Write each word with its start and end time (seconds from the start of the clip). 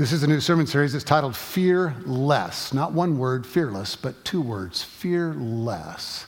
This 0.00 0.12
is 0.12 0.22
a 0.22 0.26
new 0.26 0.40
sermon 0.40 0.66
series. 0.66 0.94
It's 0.94 1.04
titled 1.04 1.36
Fear 1.36 1.94
Less. 2.06 2.72
Not 2.72 2.92
one 2.92 3.18
word, 3.18 3.46
fearless, 3.46 3.96
but 3.96 4.24
two 4.24 4.40
words, 4.40 4.82
fear 4.82 5.34
less. 5.34 6.24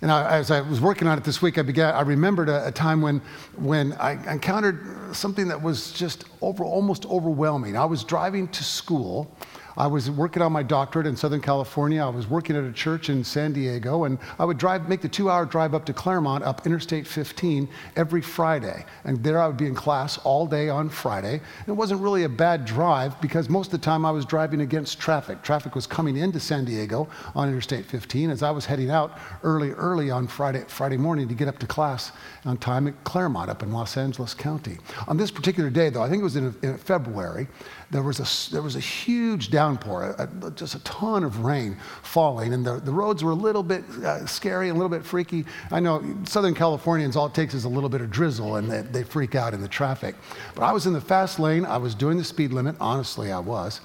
And 0.00 0.10
I, 0.10 0.38
as 0.38 0.50
I 0.50 0.62
was 0.62 0.80
working 0.80 1.06
on 1.06 1.18
it 1.18 1.22
this 1.22 1.42
week, 1.42 1.58
I 1.58 1.62
began. 1.62 1.94
I 1.94 2.00
remembered 2.00 2.48
a, 2.48 2.68
a, 2.68 2.72
time 2.72 3.02
when, 3.02 3.20
when 3.56 3.92
I 4.00 4.12
encountered 4.32 5.14
something 5.14 5.46
that 5.48 5.60
was 5.60 5.92
just 5.92 6.24
over, 6.40 6.64
almost 6.64 7.04
overwhelming. 7.04 7.76
I 7.76 7.84
was 7.84 8.02
driving 8.02 8.48
to 8.48 8.64
school, 8.64 9.30
I 9.76 9.86
was 9.86 10.10
working 10.10 10.42
on 10.42 10.52
my 10.52 10.62
doctorate 10.62 11.06
in 11.06 11.16
Southern 11.16 11.40
California. 11.40 12.04
I 12.04 12.08
was 12.08 12.28
working 12.28 12.56
at 12.56 12.64
a 12.64 12.72
church 12.72 13.08
in 13.08 13.24
San 13.24 13.52
Diego, 13.52 14.04
and 14.04 14.18
I 14.38 14.44
would 14.44 14.58
drive, 14.58 14.88
make 14.88 15.00
the 15.00 15.08
two-hour 15.08 15.46
drive 15.46 15.74
up 15.74 15.84
to 15.86 15.92
Claremont, 15.92 16.44
up 16.44 16.66
Interstate 16.66 17.06
15, 17.06 17.68
every 17.96 18.20
Friday. 18.20 18.84
And 19.04 19.22
there 19.22 19.40
I 19.40 19.46
would 19.46 19.56
be 19.56 19.66
in 19.66 19.74
class 19.74 20.18
all 20.18 20.46
day 20.46 20.68
on 20.68 20.88
Friday. 20.88 21.40
And 21.58 21.68
It 21.68 21.72
wasn't 21.72 22.00
really 22.00 22.24
a 22.24 22.28
bad 22.28 22.64
drive 22.64 23.20
because 23.20 23.48
most 23.48 23.72
of 23.72 23.80
the 23.80 23.84
time 23.84 24.04
I 24.04 24.10
was 24.10 24.24
driving 24.24 24.60
against 24.60 25.00
traffic. 25.00 25.42
Traffic 25.42 25.74
was 25.74 25.86
coming 25.86 26.16
into 26.16 26.40
San 26.40 26.64
Diego 26.64 27.08
on 27.34 27.48
Interstate 27.48 27.86
15 27.86 28.30
as 28.30 28.42
I 28.42 28.50
was 28.50 28.66
heading 28.66 28.90
out 28.90 29.18
early, 29.42 29.70
early 29.70 30.10
on 30.10 30.26
Friday, 30.26 30.64
Friday 30.68 30.96
morning 30.96 31.28
to 31.28 31.34
get 31.34 31.48
up 31.48 31.58
to 31.60 31.66
class 31.66 32.12
on 32.44 32.56
time 32.56 32.88
at 32.88 33.04
Claremont 33.04 33.48
up 33.48 33.62
in 33.62 33.72
Los 33.72 33.96
Angeles 33.96 34.34
County. 34.34 34.78
On 35.08 35.16
this 35.16 35.30
particular 35.30 35.70
day, 35.70 35.90
though, 35.90 36.02
I 36.02 36.08
think 36.08 36.20
it 36.20 36.24
was 36.24 36.36
in, 36.36 36.54
in 36.62 36.76
February, 36.78 37.48
there 37.92 38.02
was 38.02 38.20
a, 38.20 38.50
there 38.50 38.62
was 38.62 38.74
a 38.74 38.80
huge 38.80 39.50
downpour, 39.50 40.16
a, 40.18 40.50
just 40.52 40.74
a 40.74 40.78
ton 40.78 41.24
of 41.24 41.44
rain 41.44 41.76
falling, 42.02 42.54
and 42.54 42.64
the, 42.64 42.80
the 42.80 42.90
roads 42.90 43.22
were 43.22 43.32
a 43.32 43.34
little 43.34 43.62
bit 43.62 43.84
uh, 44.02 44.24
scary, 44.24 44.70
a 44.70 44.72
little 44.72 44.88
bit 44.88 45.04
freaky. 45.04 45.44
I 45.70 45.78
know 45.78 46.02
Southern 46.24 46.54
Californians, 46.54 47.16
all 47.16 47.26
it 47.26 47.34
takes 47.34 47.52
is 47.52 47.64
a 47.64 47.68
little 47.68 47.90
bit 47.90 48.00
of 48.00 48.10
drizzle, 48.10 48.56
and 48.56 48.70
they, 48.70 48.80
they 48.80 49.04
freak 49.04 49.34
out 49.34 49.52
in 49.52 49.60
the 49.60 49.68
traffic. 49.68 50.14
But 50.54 50.64
I 50.64 50.72
was 50.72 50.86
in 50.86 50.94
the 50.94 51.02
fast 51.02 51.38
lane, 51.38 51.66
I 51.66 51.76
was 51.76 51.94
doing 51.94 52.16
the 52.16 52.24
speed 52.24 52.52
limit, 52.52 52.76
honestly, 52.80 53.30
I 53.30 53.40
was, 53.40 53.82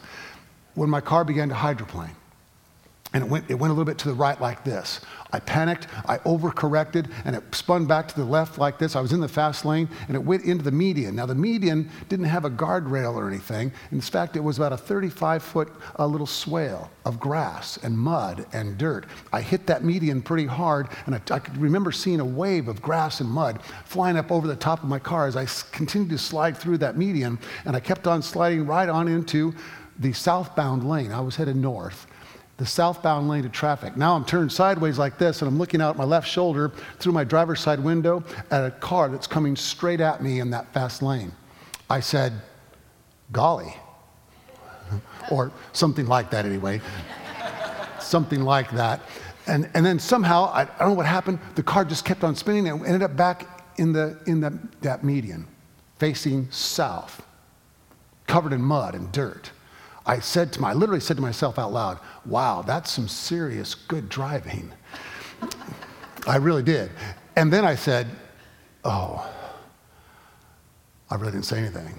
when 0.75 0.89
my 0.89 1.01
car 1.01 1.25
began 1.25 1.49
to 1.49 1.55
hydroplane. 1.55 2.15
And 3.17 3.25
it 3.25 3.31
went, 3.31 3.49
it 3.49 3.55
went 3.55 3.71
a 3.71 3.73
little 3.73 3.83
bit 3.83 3.97
to 3.97 4.09
the 4.09 4.13
right 4.13 4.39
like 4.39 4.63
this. 4.63 5.01
I 5.33 5.39
panicked, 5.39 5.87
I 6.05 6.19
overcorrected, 6.19 7.09
and 7.25 7.35
it 7.35 7.43
spun 7.55 7.87
back 7.87 8.07
to 8.09 8.15
the 8.15 8.23
left 8.23 8.59
like 8.59 8.77
this. 8.77 8.95
I 8.95 9.01
was 9.01 9.11
in 9.11 9.21
the 9.21 9.27
fast 9.27 9.65
lane, 9.65 9.89
and 10.07 10.15
it 10.15 10.19
went 10.19 10.43
into 10.43 10.63
the 10.63 10.69
median. 10.69 11.15
Now, 11.15 11.25
the 11.25 11.33
median 11.33 11.89
didn't 12.09 12.27
have 12.27 12.45
a 12.45 12.51
guardrail 12.51 13.15
or 13.15 13.27
anything. 13.27 13.71
In 13.91 14.01
fact, 14.01 14.35
it 14.35 14.39
was 14.41 14.57
about 14.57 14.71
a 14.71 14.77
35 14.77 15.41
foot 15.41 15.73
uh, 15.97 16.05
little 16.05 16.27
swale 16.27 16.91
of 17.05 17.19
grass 17.19 17.77
and 17.77 17.97
mud 17.97 18.45
and 18.53 18.77
dirt. 18.77 19.07
I 19.33 19.41
hit 19.41 19.65
that 19.65 19.83
median 19.83 20.21
pretty 20.21 20.45
hard, 20.45 20.89
and 21.07 21.15
I, 21.15 21.21
I 21.31 21.39
could 21.39 21.57
remember 21.57 21.91
seeing 21.91 22.19
a 22.19 22.25
wave 22.25 22.67
of 22.67 22.83
grass 22.83 23.19
and 23.19 23.27
mud 23.27 23.63
flying 23.85 24.17
up 24.17 24.31
over 24.31 24.45
the 24.45 24.55
top 24.55 24.83
of 24.83 24.89
my 24.89 24.99
car 24.99 25.25
as 25.25 25.35
I 25.35 25.47
continued 25.71 26.11
to 26.11 26.19
slide 26.19 26.55
through 26.55 26.77
that 26.77 26.99
median, 26.99 27.39
and 27.65 27.75
I 27.75 27.79
kept 27.79 28.05
on 28.05 28.21
sliding 28.21 28.67
right 28.67 28.87
on 28.87 29.07
into 29.07 29.55
the 29.97 30.13
southbound 30.13 30.87
lane. 30.87 31.11
I 31.11 31.21
was 31.21 31.35
headed 31.35 31.55
north 31.55 32.05
the 32.57 32.65
southbound 32.65 33.29
lane 33.29 33.45
of 33.45 33.51
traffic. 33.51 33.95
Now 33.95 34.15
I'm 34.15 34.25
turned 34.25 34.51
sideways 34.51 34.97
like 34.97 35.17
this, 35.17 35.41
and 35.41 35.47
I'm 35.47 35.59
looking 35.59 35.81
out 35.81 35.95
my 35.95 36.03
left 36.03 36.27
shoulder 36.27 36.71
through 36.99 37.13
my 37.13 37.23
driver's 37.23 37.59
side 37.59 37.79
window 37.79 38.23
at 38.49 38.65
a 38.65 38.71
car 38.71 39.09
that's 39.09 39.27
coming 39.27 39.55
straight 39.55 40.01
at 40.01 40.21
me 40.23 40.39
in 40.39 40.49
that 40.49 40.73
fast 40.73 41.01
lane. 41.01 41.31
I 41.89 41.99
said, 41.99 42.33
Golly. 43.31 43.73
or 45.31 45.51
something 45.73 46.07
like 46.07 46.31
that, 46.31 46.45
anyway. 46.45 46.81
something 47.99 48.41
like 48.41 48.71
that. 48.71 49.01
And, 49.45 49.69
and 49.73 49.85
then 49.85 49.99
somehow, 49.99 50.45
I, 50.45 50.63
I, 50.63 50.79
don't 50.79 50.89
know 50.89 50.93
what 50.93 51.05
happened, 51.05 51.39
the 51.55 51.63
car 51.63 51.85
just 51.85 52.05
kept 52.05 52.23
on 52.23 52.35
spinning 52.35 52.67
and 52.67 52.85
ended 52.85 53.03
up 53.03 53.15
back 53.15 53.63
in, 53.77 53.93
the, 53.93 54.17
in 54.25 54.41
the, 54.41 54.57
that 54.81 55.03
median, 55.03 55.47
facing 55.99 56.49
south, 56.51 57.25
covered 58.25 58.51
in 58.51 58.61
mud 58.61 58.95
and 58.95 59.11
dirt. 59.11 59.51
I 60.07 60.19
said 60.19 60.53
to 60.53 60.61
my, 60.61 60.71
I 60.71 60.73
literally 60.73 61.01
said 61.01 61.17
to 61.17 61.21
myself 61.21 61.59
out 61.59 61.73
loud, 61.73 61.99
wow, 62.25 62.61
that's 62.61 62.89
some 62.89 63.09
serious 63.09 63.75
good 63.75 64.07
driving. 64.07 64.71
I 66.25 66.37
really 66.37 66.63
did. 66.63 66.91
And 67.35 67.51
then 67.51 67.65
I 67.65 67.75
said, 67.75 68.07
oh, 68.85 69.29
I 71.09 71.15
really 71.15 71.33
didn't 71.33 71.45
say 71.45 71.59
anything. 71.59 71.93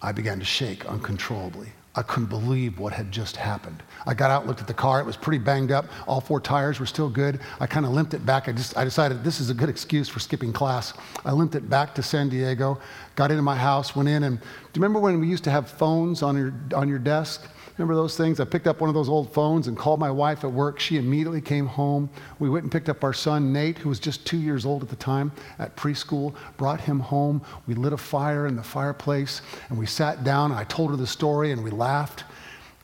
I 0.00 0.12
began 0.12 0.38
to 0.38 0.44
shake 0.44 0.86
uncontrollably. 0.86 1.68
I 1.94 2.02
couldn't 2.02 2.30
believe 2.30 2.78
what 2.78 2.94
had 2.94 3.12
just 3.12 3.36
happened. 3.36 3.82
I 4.06 4.14
got 4.14 4.30
out, 4.30 4.46
looked 4.46 4.62
at 4.62 4.66
the 4.66 4.74
car. 4.74 4.98
It 5.00 5.04
was 5.04 5.16
pretty 5.16 5.38
banged 5.38 5.70
up. 5.70 5.86
All 6.06 6.22
four 6.22 6.40
tires 6.40 6.80
were 6.80 6.86
still 6.86 7.10
good. 7.10 7.40
I 7.60 7.66
kind 7.66 7.84
of 7.84 7.92
limped 7.92 8.14
it 8.14 8.24
back. 8.24 8.48
I 8.48 8.52
just 8.52 8.76
I 8.78 8.84
decided 8.84 9.22
this 9.22 9.40
is 9.40 9.50
a 9.50 9.54
good 9.54 9.68
excuse 9.68 10.08
for 10.08 10.18
skipping 10.18 10.54
class. 10.54 10.94
I 11.24 11.32
limped 11.32 11.54
it 11.54 11.68
back 11.68 11.94
to 11.96 12.02
San 12.02 12.30
Diego, 12.30 12.80
got 13.14 13.30
into 13.30 13.42
my 13.42 13.56
house, 13.56 13.94
went 13.94 14.08
in, 14.08 14.22
and 14.22 14.40
do 14.40 14.44
you 14.74 14.82
remember 14.82 15.00
when 15.00 15.20
we 15.20 15.28
used 15.28 15.44
to 15.44 15.50
have 15.50 15.68
phones 15.68 16.22
on 16.22 16.36
your 16.36 16.54
on 16.74 16.88
your 16.88 16.98
desk? 16.98 17.46
Remember 17.82 18.00
those 18.00 18.16
things? 18.16 18.38
I 18.38 18.44
picked 18.44 18.68
up 18.68 18.80
one 18.80 18.86
of 18.86 18.94
those 18.94 19.08
old 19.08 19.32
phones 19.32 19.66
and 19.66 19.76
called 19.76 19.98
my 19.98 20.08
wife 20.08 20.44
at 20.44 20.52
work. 20.52 20.78
She 20.78 20.98
immediately 20.98 21.40
came 21.40 21.66
home. 21.66 22.08
We 22.38 22.48
went 22.48 22.62
and 22.62 22.70
picked 22.70 22.88
up 22.88 23.02
our 23.02 23.12
son, 23.12 23.52
Nate, 23.52 23.76
who 23.76 23.88
was 23.88 23.98
just 23.98 24.24
two 24.24 24.36
years 24.36 24.64
old 24.64 24.84
at 24.84 24.88
the 24.88 24.94
time 24.94 25.32
at 25.58 25.74
preschool, 25.74 26.32
brought 26.58 26.80
him 26.80 27.00
home. 27.00 27.42
We 27.66 27.74
lit 27.74 27.92
a 27.92 27.96
fire 27.96 28.46
in 28.46 28.54
the 28.54 28.62
fireplace 28.62 29.42
and 29.68 29.76
we 29.76 29.86
sat 29.86 30.22
down. 30.22 30.52
I 30.52 30.62
told 30.62 30.90
her 30.90 30.96
the 30.96 31.08
story 31.08 31.50
and 31.50 31.64
we 31.64 31.72
laughed 31.72 32.22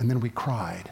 and 0.01 0.11
then 0.11 0.19
we 0.19 0.31
cried. 0.31 0.91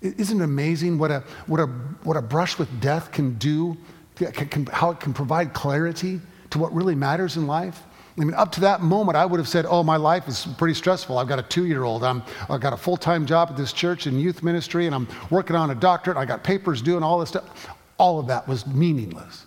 Isn't 0.00 0.40
it 0.40 0.44
amazing 0.44 0.96
what 0.96 1.10
a, 1.10 1.22
what 1.46 1.60
a, 1.60 1.66
what 2.04 2.16
a 2.16 2.22
brush 2.22 2.58
with 2.58 2.80
death 2.80 3.12
can 3.12 3.34
do, 3.34 3.76
can, 4.14 4.32
can, 4.32 4.64
how 4.64 4.92
it 4.92 5.00
can 5.00 5.12
provide 5.12 5.52
clarity 5.52 6.22
to 6.48 6.58
what 6.58 6.72
really 6.72 6.94
matters 6.94 7.36
in 7.36 7.46
life? 7.46 7.82
I 8.18 8.24
mean, 8.24 8.34
up 8.34 8.50
to 8.52 8.60
that 8.62 8.80
moment, 8.80 9.16
I 9.16 9.26
would 9.26 9.38
have 9.38 9.48
said, 9.48 9.66
Oh, 9.68 9.82
my 9.82 9.96
life 9.96 10.26
is 10.26 10.46
pretty 10.56 10.72
stressful. 10.72 11.18
I've 11.18 11.28
got 11.28 11.38
a 11.38 11.42
two 11.42 11.66
year 11.66 11.82
old. 11.82 12.02
I've 12.02 12.60
got 12.60 12.72
a 12.72 12.76
full 12.76 12.96
time 12.96 13.26
job 13.26 13.50
at 13.50 13.56
this 13.56 13.72
church 13.72 14.06
in 14.06 14.18
youth 14.18 14.42
ministry, 14.42 14.86
and 14.86 14.94
I'm 14.94 15.06
working 15.30 15.54
on 15.54 15.70
a 15.70 15.74
doctorate. 15.74 16.16
I 16.16 16.24
got 16.24 16.42
papers 16.42 16.80
due 16.80 16.96
and 16.96 17.04
all 17.04 17.18
this 17.18 17.28
stuff. 17.30 17.68
All 17.98 18.18
of 18.18 18.26
that 18.28 18.48
was 18.48 18.66
meaningless. 18.66 19.46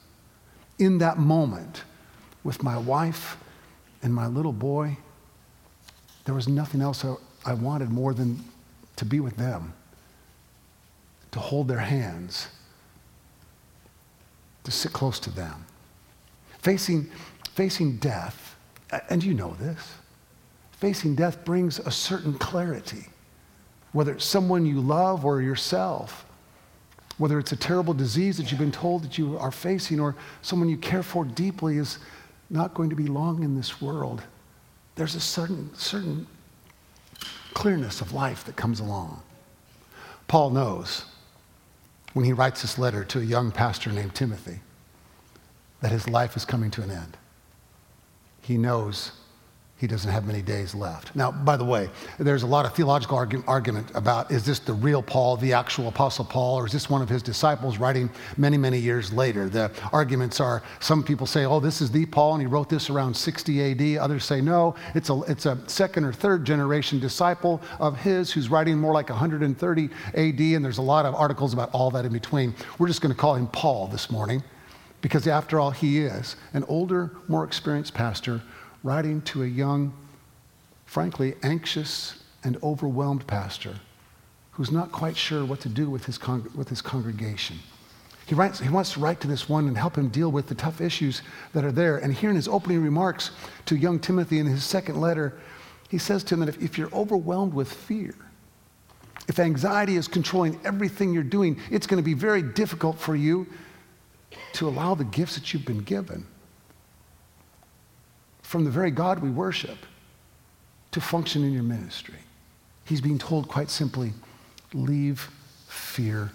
In 0.78 1.00
that 1.00 1.18
moment, 1.18 1.84
with 2.44 2.62
my 2.64 2.78
wife 2.78 3.38
and 4.04 4.14
my 4.14 4.28
little 4.28 4.54
boy, 4.54 4.98
there 6.26 6.36
was 6.36 6.48
nothing 6.48 6.82
else 6.82 7.04
I 7.46 7.54
wanted 7.54 7.90
more 7.90 8.14
than 8.14 8.44
to 8.98 9.06
be 9.06 9.20
with 9.20 9.36
them, 9.36 9.74
to 11.32 11.40
hold 11.40 11.68
their 11.68 11.80
hands, 11.80 12.50
to 14.64 14.72
sit 14.72 14.94
close 14.94 15.20
to 15.22 15.32
them. 15.32 15.66
Facing, 16.60 17.10
facing 17.56 17.98
death 17.98 18.50
and 19.10 19.24
you 19.24 19.34
know 19.34 19.56
this, 19.60 19.94
facing 20.72 21.16
death 21.16 21.44
brings 21.46 21.80
a 21.80 21.92
certain 21.92 22.34
clarity, 22.34 23.08
whether 23.92 24.14
it's 24.14 24.26
someone 24.26 24.66
you 24.66 24.80
love 24.80 25.26
or 25.26 25.42
yourself, 25.42 26.26
whether 27.18 27.38
it's 27.38 27.52
a 27.52 27.58
terrible 27.58 27.94
disease 27.94 28.38
that 28.38 28.50
you've 28.50 28.60
been 28.60 28.72
told 28.72 29.04
that 29.04 29.18
you 29.18 29.38
are 29.38 29.52
facing 29.52 30.00
or 30.00 30.16
someone 30.42 30.70
you 30.70 30.78
care 30.78 31.04
for 31.04 31.26
deeply 31.26 31.78
is 31.78 32.00
not 32.50 32.74
going 32.74 32.90
to 32.90 32.96
be 32.96 33.08
long 33.08 33.44
in 33.44 33.56
this 33.56 33.82
world. 33.82 34.24
There's 34.96 35.16
a 35.16 35.20
certain, 35.20 35.70
certain 35.76 36.26
clearness 37.54 38.02
of 38.02 38.14
life 38.14 38.46
that 38.46 38.56
comes 38.56 38.80
along. 38.80 39.22
Paul 40.28 40.52
knows 40.52 41.06
when 42.14 42.26
he 42.26 42.34
writes 42.34 42.62
this 42.62 42.78
letter 42.78 43.04
to 43.04 43.20
a 43.20 43.24
young 43.24 43.52
pastor 43.52 43.92
named 43.92 44.16
Timothy 44.16 44.62
that 45.82 45.92
his 45.92 46.08
life 46.08 46.36
is 46.36 46.46
coming 46.46 46.72
to 46.72 46.82
an 46.82 46.92
end 46.92 47.18
he 48.50 48.58
knows 48.58 49.12
he 49.78 49.86
doesn't 49.86 50.12
have 50.12 50.26
many 50.26 50.42
days 50.42 50.74
left. 50.74 51.16
Now, 51.16 51.32
by 51.32 51.56
the 51.56 51.64
way, 51.64 51.88
there's 52.18 52.42
a 52.42 52.48
lot 52.48 52.66
of 52.66 52.74
theological 52.74 53.16
argu- 53.16 53.44
argument 53.48 53.92
about 53.94 54.32
is 54.32 54.44
this 54.44 54.58
the 54.58 54.74
real 54.74 55.04
Paul, 55.04 55.38
the 55.38 55.54
actual 55.54 55.88
Apostle 55.88 56.26
Paul, 56.26 56.56
or 56.56 56.66
is 56.66 56.72
this 56.72 56.90
one 56.90 57.04
of 57.04 57.10
his 57.10 57.22
disciples 57.22 57.78
writing 57.78 58.10
many, 58.38 58.58
many 58.58 58.80
years 58.80 59.14
later? 59.14 59.50
The 59.50 59.72
arguments 59.94 60.40
are 60.40 60.64
some 60.80 61.04
people 61.04 61.28
say, 61.28 61.46
oh, 61.46 61.60
this 61.60 61.80
is 61.80 61.92
the 61.92 62.08
Paul, 62.08 62.34
and 62.34 62.42
he 62.42 62.48
wrote 62.48 62.70
this 62.70 62.90
around 62.90 63.16
60 63.16 63.98
AD. 63.98 64.02
Others 64.02 64.26
say, 64.26 64.42
no, 64.42 64.74
it's 64.96 65.12
a, 65.12 65.22
it's 65.28 65.46
a 65.46 65.60
second 65.68 66.04
or 66.06 66.12
third 66.12 66.44
generation 66.44 67.00
disciple 67.00 67.62
of 67.80 68.00
his 68.00 68.32
who's 68.32 68.50
writing 68.50 68.80
more 68.80 68.94
like 68.94 69.10
130 69.10 69.90
AD, 70.16 70.40
and 70.40 70.66
there's 70.66 70.80
a 70.80 70.82
lot 70.82 71.06
of 71.06 71.14
articles 71.14 71.54
about 71.54 71.70
all 71.72 71.92
that 71.92 72.04
in 72.04 72.12
between. 72.12 72.56
We're 72.80 72.88
just 72.88 73.02
going 73.02 73.14
to 73.14 73.22
call 73.22 73.36
him 73.36 73.46
Paul 73.46 73.90
this 73.90 74.10
morning. 74.10 74.42
Because 75.02 75.28
after 75.28 75.60
all, 75.60 75.72
he 75.72 76.00
is 76.00 76.36
an 76.54 76.64
older, 76.66 77.12
more 77.28 77.44
experienced 77.44 77.94
pastor 77.94 78.42
writing 78.84 79.22
to 79.22 79.44
a 79.44 79.48
young, 79.48 79.94
frankly, 80.86 81.36
anxious 81.44 82.24
and 82.44 82.58
overwhelmed 82.64 83.26
pastor 83.28 83.76
who's 84.52 84.72
not 84.72 84.92
quite 84.92 85.16
sure 85.16 85.46
what 85.46 85.62
to 85.62 85.70
do 85.70 85.90
with 85.90 86.06
his, 86.06 86.18
con- 86.18 86.50
with 86.56 86.68
his 86.68 86.82
congregation. 86.82 87.58
He, 88.26 88.36
writes, 88.36 88.60
he 88.60 88.70
wants 88.70 88.94
to 88.94 89.00
write 89.00 89.22
to 89.22 89.28
this 89.28 89.50
one 89.50 89.68
and 89.68 89.78
help 89.78 89.98
him 89.98 90.10
deal 90.10 90.32
with 90.32 90.48
the 90.48 90.56
tough 90.56 90.82
issues 90.82 91.22
that 91.54 91.64
are 91.64 91.72
there. 91.72 91.98
And 91.98 92.14
here 92.14 92.30
in 92.30 92.36
his 92.36 92.48
opening 92.48 92.84
remarks 92.84 93.32
to 93.66 93.76
young 93.76 94.00
Timothy 94.00 94.38
in 94.38 94.46
his 94.46 94.64
second 94.64 95.00
letter, 95.00 95.40
he 95.90 95.98
says 95.98 96.24
to 96.26 96.36
him 96.36 96.42
that 96.42 96.50
if, 96.50 96.62
if 96.62 96.78
you're 96.78 96.94
overwhelmed 96.94 97.54
with 97.54 97.72
fear, 97.72 98.14
if 99.28 99.40
anxiety 99.40 99.96
is 99.96 100.08
controlling 100.08 100.60
everything 100.64 101.14
you're 101.14 101.24
doing, 101.24 101.60
it's 101.72 101.88
going 101.88 102.02
to 102.02 102.06
be 102.06 102.14
very 102.14 102.42
difficult 102.42 103.00
for 103.00 103.16
you 103.16 103.48
to 104.54 104.68
allow 104.68 104.96
the 104.96 105.04
gifts 105.04 105.36
that 105.36 105.54
you've 105.54 105.66
been 105.66 105.84
given 105.84 106.26
from 108.42 108.66
the 108.66 108.72
very 108.72 108.92
God 108.92 109.20
we 109.20 109.30
worship 109.30 109.78
to 110.92 111.02
function 111.02 111.44
in 111.44 111.54
your 111.54 111.64
ministry. 111.64 112.16
He's 112.86 113.02
being 113.02 113.20
told 113.20 113.48
quite 113.48 113.70
simply, 113.70 114.12
leave 114.74 115.30
fear 115.68 116.32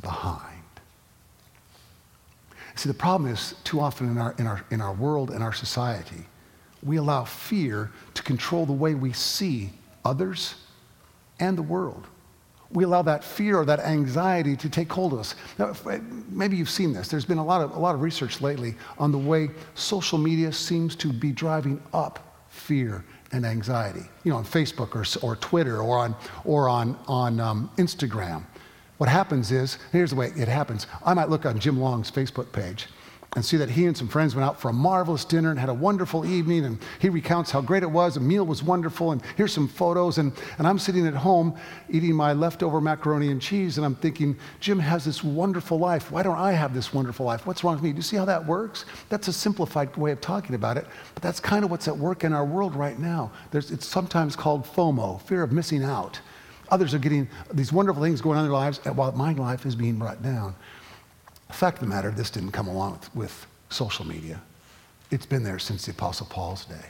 behind. 0.00 0.62
See, 2.76 2.88
the 2.88 2.94
problem 2.94 3.28
is 3.28 3.56
too 3.64 3.80
often 3.80 4.08
in 4.08 4.18
our, 4.18 4.36
in 4.38 4.46
our, 4.46 4.64
in 4.70 4.80
our 4.80 4.92
world 4.92 5.30
and 5.30 5.42
our 5.42 5.52
society, 5.52 6.26
we 6.80 6.96
allow 6.96 7.24
fear 7.24 7.90
to 8.14 8.22
control 8.22 8.66
the 8.66 8.72
way 8.72 8.94
we 8.94 9.12
see 9.12 9.70
others 10.04 10.54
and 11.40 11.58
the 11.58 11.62
world. 11.62 12.06
We 12.70 12.84
allow 12.84 13.02
that 13.02 13.24
fear 13.24 13.58
or 13.58 13.64
that 13.64 13.80
anxiety 13.80 14.56
to 14.56 14.68
take 14.68 14.92
hold 14.92 15.14
of 15.14 15.20
us. 15.20 15.34
Now, 15.58 15.74
maybe 16.28 16.56
you've 16.56 16.68
seen 16.68 16.92
this. 16.92 17.08
There's 17.08 17.24
been 17.24 17.38
a 17.38 17.44
lot, 17.44 17.62
of, 17.62 17.74
a 17.74 17.78
lot 17.78 17.94
of 17.94 18.02
research 18.02 18.40
lately 18.40 18.74
on 18.98 19.10
the 19.10 19.18
way 19.18 19.50
social 19.74 20.18
media 20.18 20.52
seems 20.52 20.94
to 20.96 21.12
be 21.12 21.32
driving 21.32 21.82
up 21.94 22.44
fear 22.48 23.04
and 23.32 23.46
anxiety. 23.46 24.04
You 24.24 24.32
know, 24.32 24.38
on 24.38 24.44
Facebook 24.44 24.94
or, 24.94 25.26
or 25.26 25.36
Twitter 25.36 25.78
or 25.78 25.98
on, 25.98 26.14
or 26.44 26.68
on, 26.68 26.98
on 27.06 27.40
um, 27.40 27.70
Instagram. 27.78 28.44
What 28.98 29.08
happens 29.08 29.52
is, 29.52 29.78
here's 29.92 30.10
the 30.10 30.16
way 30.16 30.32
it 30.36 30.48
happens. 30.48 30.86
I 31.04 31.14
might 31.14 31.30
look 31.30 31.46
on 31.46 31.58
Jim 31.58 31.80
Long's 31.80 32.10
Facebook 32.10 32.52
page 32.52 32.88
and 33.38 33.44
see 33.44 33.56
that 33.56 33.70
he 33.70 33.86
and 33.86 33.96
some 33.96 34.08
friends 34.08 34.34
went 34.34 34.44
out 34.44 34.60
for 34.60 34.68
a 34.68 34.72
marvelous 34.72 35.24
dinner 35.24 35.50
and 35.50 35.60
had 35.60 35.68
a 35.68 35.74
wonderful 35.74 36.26
evening. 36.26 36.64
And 36.64 36.78
he 36.98 37.08
recounts 37.08 37.52
how 37.52 37.60
great 37.60 37.84
it 37.84 37.90
was. 37.90 38.14
The 38.14 38.20
meal 38.20 38.44
was 38.44 38.64
wonderful. 38.64 39.12
And 39.12 39.22
here's 39.36 39.52
some 39.52 39.68
photos. 39.68 40.18
And, 40.18 40.32
and 40.58 40.66
I'm 40.66 40.76
sitting 40.76 41.06
at 41.06 41.14
home 41.14 41.56
eating 41.88 42.16
my 42.16 42.32
leftover 42.32 42.80
macaroni 42.80 43.30
and 43.30 43.40
cheese. 43.40 43.78
And 43.78 43.86
I'm 43.86 43.94
thinking, 43.94 44.36
Jim 44.58 44.80
has 44.80 45.04
this 45.04 45.22
wonderful 45.22 45.78
life. 45.78 46.10
Why 46.10 46.24
don't 46.24 46.36
I 46.36 46.50
have 46.50 46.74
this 46.74 46.92
wonderful 46.92 47.26
life? 47.26 47.46
What's 47.46 47.62
wrong 47.62 47.74
with 47.74 47.84
me? 47.84 47.92
Do 47.92 47.96
you 47.98 48.02
see 48.02 48.16
how 48.16 48.24
that 48.24 48.44
works? 48.44 48.86
That's 49.08 49.28
a 49.28 49.32
simplified 49.32 49.96
way 49.96 50.10
of 50.10 50.20
talking 50.20 50.56
about 50.56 50.76
it. 50.76 50.86
But 51.14 51.22
that's 51.22 51.38
kind 51.38 51.64
of 51.64 51.70
what's 51.70 51.86
at 51.86 51.96
work 51.96 52.24
in 52.24 52.32
our 52.32 52.44
world 52.44 52.74
right 52.74 52.98
now. 52.98 53.30
There's, 53.52 53.70
it's 53.70 53.86
sometimes 53.86 54.34
called 54.34 54.64
FOMO, 54.64 55.22
fear 55.22 55.44
of 55.44 55.52
missing 55.52 55.84
out. 55.84 56.18
Others 56.70 56.92
are 56.92 56.98
getting 56.98 57.28
these 57.54 57.72
wonderful 57.72 58.02
things 58.02 58.20
going 58.20 58.36
on 58.36 58.44
in 58.44 58.50
their 58.50 58.58
lives 58.58 58.78
while 58.84 59.12
my 59.12 59.32
life 59.32 59.64
is 59.64 59.76
being 59.76 59.96
brought 59.96 60.22
down. 60.24 60.56
The 61.48 61.54
fact 61.54 61.78
of 61.78 61.88
the 61.88 61.94
matter, 61.94 62.10
this 62.10 62.30
didn't 62.30 62.52
come 62.52 62.68
along 62.68 62.92
with, 62.92 63.14
with 63.14 63.46
social 63.70 64.06
media. 64.06 64.40
It's 65.10 65.26
been 65.26 65.42
there 65.42 65.58
since 65.58 65.86
the 65.86 65.92
Apostle 65.92 66.26
Paul's 66.26 66.64
day. 66.66 66.84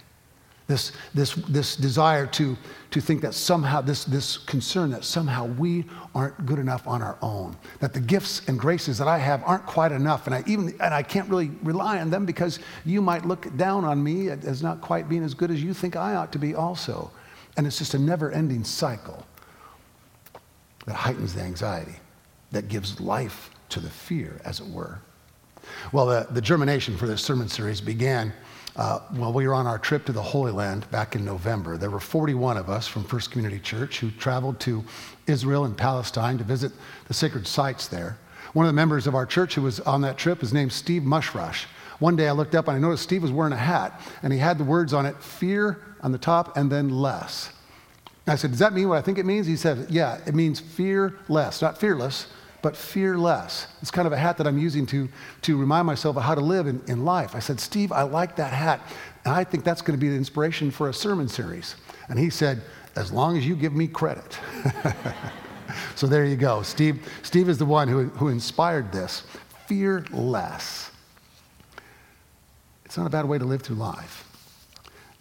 This, 0.66 0.93
this, 1.14 1.34
this 1.34 1.76
desire 1.76 2.26
to, 2.26 2.55
to 2.90 3.00
think 3.00 3.22
that 3.22 3.32
somehow, 3.32 3.81
this, 3.81 4.05
this 4.05 4.37
concern 4.37 4.90
that 4.90 5.02
somehow 5.02 5.46
we 5.46 5.87
aren't 6.14 6.44
good 6.44 6.58
enough 6.58 6.87
on 6.87 7.00
our 7.00 7.16
own, 7.22 7.56
that 7.81 7.94
the 7.94 8.00
gifts 8.00 8.46
and 8.49 8.58
graces 8.58 8.99
that 8.99 9.08
I 9.08 9.16
have 9.16 9.43
aren't 9.46 9.64
quite 9.64 9.93
enough, 9.93 10.26
and 10.26 10.34
I, 10.34 10.44
even, 10.46 10.69
and 10.81 10.93
I 10.93 11.02
can't 11.02 11.26
really 11.31 11.50
rely 11.62 12.00
on 12.00 12.11
them 12.11 12.26
because 12.26 12.58
you 12.84 13.00
might 13.00 13.25
look 13.25 13.56
down 13.56 13.87
on 13.87 14.02
me 14.02 14.28
as 14.28 14.62
not 14.62 14.82
quite 14.82 15.08
being 15.08 15.22
as 15.22 15.32
good 15.32 15.50
as 15.50 15.62
you 15.62 15.72
think 15.72 15.96
I 15.96 16.16
ought 16.16 16.32
to 16.32 16.38
be, 16.38 16.54
also. 16.54 17.11
And 17.56 17.66
it's 17.66 17.78
just 17.78 17.94
a 17.94 17.99
never 17.99 18.31
ending 18.31 18.62
cycle 18.62 19.25
that 20.84 20.94
heightens 20.94 21.34
the 21.34 21.40
anxiety, 21.40 21.96
that 22.50 22.69
gives 22.69 23.00
life 23.00 23.50
to 23.70 23.81
the 23.81 23.91
fear, 23.91 24.41
as 24.44 24.61
it 24.61 24.67
were. 24.67 25.00
Well, 25.93 26.06
the, 26.06 26.26
the 26.31 26.41
germination 26.41 26.97
for 26.97 27.06
this 27.06 27.23
sermon 27.23 27.49
series 27.49 27.81
began 27.81 28.32
uh, 28.76 29.00
while 29.11 29.32
we 29.32 29.47
were 29.47 29.55
on 29.55 29.67
our 29.67 29.79
trip 29.79 30.05
to 30.06 30.12
the 30.12 30.23
Holy 30.23 30.53
Land 30.53 30.88
back 30.91 31.17
in 31.17 31.25
November. 31.25 31.76
There 31.76 31.91
were 31.91 32.00
41 32.00 32.56
of 32.56 32.70
us 32.70 32.87
from 32.87 33.05
First 33.05 33.31
Community 33.32 33.59
Church 33.59 33.99
who 33.99 34.11
traveled 34.12 34.61
to 34.61 34.85
Israel 35.26 35.65
and 35.65 35.76
Palestine 35.76 36.38
to 36.38 36.44
visit 36.44 36.73
the 37.09 37.15
sacred 37.15 37.47
sites 37.47 37.88
there. 37.88 38.17
One 38.53 38.67
of 38.67 38.70
the 38.70 38.76
members 38.76 39.06
of 39.06 39.15
our 39.15 39.26
church 39.26 39.55
who 39.55 39.62
was 39.62 39.81
on 39.81 40.00
that 40.03 40.17
trip 40.17 40.43
is 40.43 40.53
named 40.53 40.73
Steve 40.73 41.03
Mushrush. 41.03 41.64
One 41.99 42.14
day 42.14 42.29
I 42.29 42.32
looked 42.32 42.55
up 42.55 42.69
and 42.69 42.76
I 42.76 42.81
noticed 42.81 43.03
Steve 43.03 43.23
was 43.23 43.32
wearing 43.32 43.53
a 43.53 43.56
hat 43.56 44.00
and 44.23 44.32
he 44.32 44.38
had 44.38 44.59
the 44.59 44.64
words 44.64 44.94
on 44.94 45.06
it 45.06 45.21
fear 45.21 45.82
on 46.00 46.12
the 46.12 46.19
top 46.19 46.56
and 46.56 46.71
then 46.71 46.88
less. 46.88 47.50
I 48.29 48.37
said, 48.37 48.50
Does 48.50 48.61
that 48.61 48.73
mean 48.73 48.88
what 48.88 48.99
I 48.99 49.03
think 49.03 49.19
it 49.19 49.26
means? 49.26 49.47
He 49.47 49.56
said, 49.56 49.87
Yeah, 49.91 50.21
it 50.26 50.35
means 50.35 50.61
fear 50.61 51.19
less, 51.29 51.61
not 51.61 51.79
fearless, 51.79 52.29
but 52.62 52.76
fear 52.76 53.16
less. 53.16 53.66
It's 53.81 53.90
kind 53.90 54.06
of 54.06 54.12
a 54.12 54.16
hat 54.16 54.37
that 54.38 54.46
I'm 54.46 54.58
using 54.58 54.87
to, 54.87 55.08
to 55.43 55.56
remind 55.56 55.87
myself 55.87 56.16
of 56.16 56.22
how 56.22 56.34
to 56.34 56.40
live 56.40 56.66
in, 56.66 56.82
in 56.88 57.05
life. 57.05 57.34
I 57.34 57.38
said, 57.38 57.60
Steve, 57.60 57.93
I 57.93 58.02
like 58.02 58.37
that 58.37 58.52
hat. 58.52 58.81
And 59.25 59.34
I 59.34 59.44
think 59.44 59.64
that's 59.64 59.82
going 59.82 59.99
to 59.99 60.00
be 60.00 60.08
the 60.08 60.16
inspiration 60.16 60.70
for 60.70 60.88
a 60.88 60.94
sermon 60.94 61.28
series. 61.28 61.76
And 62.08 62.19
he 62.19 62.31
said, 62.31 62.62
As 62.96 63.12
long 63.12 63.37
as 63.37 63.46
you 63.46 63.55
give 63.55 63.72
me 63.72 63.87
credit. 63.87 64.38
so 65.94 66.06
there 66.06 66.25
you 66.25 66.37
go. 66.37 66.62
Steve, 66.62 67.06
Steve 67.22 67.49
is 67.49 67.58
the 67.58 67.66
one 67.66 67.88
who, 67.88 68.06
who 68.08 68.28
inspired 68.28 68.90
this. 68.93 69.22
Fear 69.66 70.06
less. 70.11 70.90
It's 72.84 72.96
not 72.96 73.06
a 73.06 73.11
bad 73.11 73.26
way 73.26 73.38
to 73.38 73.44
live 73.44 73.62
through 73.62 73.76
life. 73.76 74.25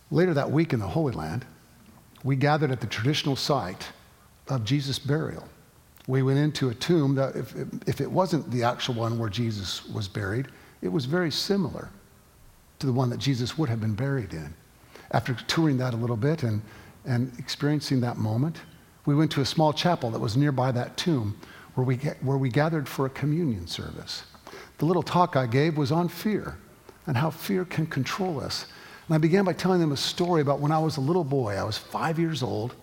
Later 0.10 0.34
that 0.34 0.50
week 0.50 0.72
in 0.72 0.80
the 0.80 0.88
Holy 0.88 1.14
Land, 1.14 1.46
we 2.24 2.36
gathered 2.36 2.72
at 2.72 2.80
the 2.80 2.88
traditional 2.88 3.36
site 3.36 3.88
of 4.48 4.64
Jesus' 4.64 4.98
burial. 4.98 5.48
We 6.08 6.24
went 6.24 6.40
into 6.40 6.70
a 6.70 6.74
tomb 6.74 7.16
that, 7.16 7.36
if, 7.36 7.54
if 7.86 8.02
it 8.02 8.10
wasn't 8.10 8.50
the 8.50 8.64
actual 8.64 8.96
one 8.96 9.20
where 9.20 9.30
Jesus 9.30 9.88
was 9.90 10.08
buried, 10.08 10.48
it 10.82 10.88
was 10.88 11.06
very 11.06 11.32
similar 11.32 11.90
to 12.80 12.88
the 12.88 12.94
one 12.94 13.10
that 13.10 13.20
Jesus 13.20 13.58
would 13.58 13.70
have 13.70 13.82
been 13.82 13.94
buried 13.94 14.34
in. 14.34 14.54
After 15.12 15.34
touring 15.34 15.78
that 15.78 15.94
a 15.94 15.98
little 15.98 16.18
bit 16.18 16.44
and, 16.44 16.62
and 17.06 17.32
experiencing 17.40 18.02
that 18.02 18.18
moment, 18.18 18.62
we 19.06 19.16
went 19.16 19.32
to 19.32 19.42
a 19.42 19.46
small 19.46 19.74
chapel 19.74 20.10
that 20.12 20.20
was 20.20 20.38
nearby 20.38 20.72
that 20.72 20.96
tomb 20.98 21.38
where 21.76 21.86
we, 21.86 21.98
where 22.22 22.38
we 22.38 22.50
gathered 22.50 22.88
for 22.88 23.06
a 23.06 23.10
communion 23.10 23.68
service. 23.68 24.24
The 24.78 24.86
little 24.86 25.04
talk 25.04 25.36
I 25.36 25.46
gave 25.46 25.78
was 25.78 25.92
on 25.92 26.08
fear 26.08 26.58
and 27.06 27.18
how 27.18 27.30
fear 27.30 27.66
can 27.66 27.86
control 27.86 28.40
us 28.40 28.66
and 29.08 29.16
I 29.16 29.18
began 29.20 29.46
by 29.46 29.54
telling 29.54 29.80
them 29.80 29.94
a 29.94 29.98
story 29.98 30.42
about 30.42 30.60
when 30.60 30.72
I 30.72 30.80
was 30.80 30.98
a 30.98 31.02
little 31.02 31.24
boy. 31.24 31.56
I 31.56 31.64
was 31.64 31.78
five 31.78 32.20
years 32.20 32.44
old. 32.44 32.76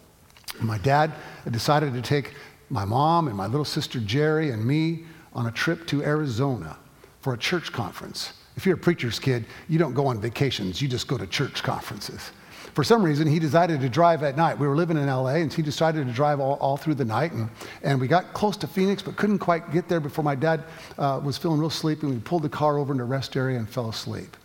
My 0.60 0.78
dad 0.78 1.12
decided 1.50 1.92
to 1.92 2.00
take 2.00 2.32
my 2.70 2.84
mom 2.84 3.28
and 3.28 3.36
my 3.36 3.46
little 3.46 3.64
sister 3.64 4.00
Jerry 4.00 4.50
and 4.50 4.64
me 4.64 5.04
on 5.34 5.46
a 5.46 5.50
trip 5.50 5.86
to 5.88 6.02
Arizona 6.02 6.76
for 7.20 7.34
a 7.34 7.38
church 7.38 7.72
conference. 7.72 8.32
If 8.56 8.66
you're 8.66 8.76
a 8.76 8.78
preacher's 8.78 9.18
kid, 9.18 9.46
you 9.68 9.78
don't 9.78 9.94
go 9.94 10.06
on 10.06 10.20
vacations, 10.20 10.80
you 10.80 10.88
just 10.88 11.08
go 11.08 11.18
to 11.18 11.26
church 11.26 11.62
conferences. 11.62 12.30
For 12.74 12.82
some 12.82 13.04
reason, 13.04 13.28
he 13.28 13.38
decided 13.38 13.80
to 13.82 13.88
drive 13.88 14.24
at 14.24 14.36
night. 14.36 14.58
We 14.58 14.66
were 14.66 14.74
living 14.74 14.96
in 14.96 15.06
LA, 15.06 15.36
and 15.36 15.52
he 15.52 15.62
decided 15.62 16.08
to 16.08 16.12
drive 16.12 16.40
all, 16.40 16.54
all 16.54 16.76
through 16.76 16.96
the 16.96 17.04
night. 17.04 17.30
And, 17.30 17.48
and 17.82 18.00
we 18.00 18.08
got 18.08 18.32
close 18.32 18.56
to 18.58 18.66
Phoenix, 18.66 19.00
but 19.00 19.14
couldn't 19.14 19.38
quite 19.38 19.70
get 19.70 19.88
there 19.88 20.00
before 20.00 20.24
my 20.24 20.34
dad 20.34 20.64
uh, 20.98 21.20
was 21.22 21.38
feeling 21.38 21.60
real 21.60 21.70
sleepy. 21.70 22.08
We 22.08 22.18
pulled 22.18 22.42
the 22.42 22.48
car 22.48 22.78
over 22.78 22.92
into 22.92 23.04
a 23.04 23.06
rest 23.06 23.36
area 23.36 23.58
and 23.58 23.68
fell 23.68 23.88
asleep. 23.88 24.36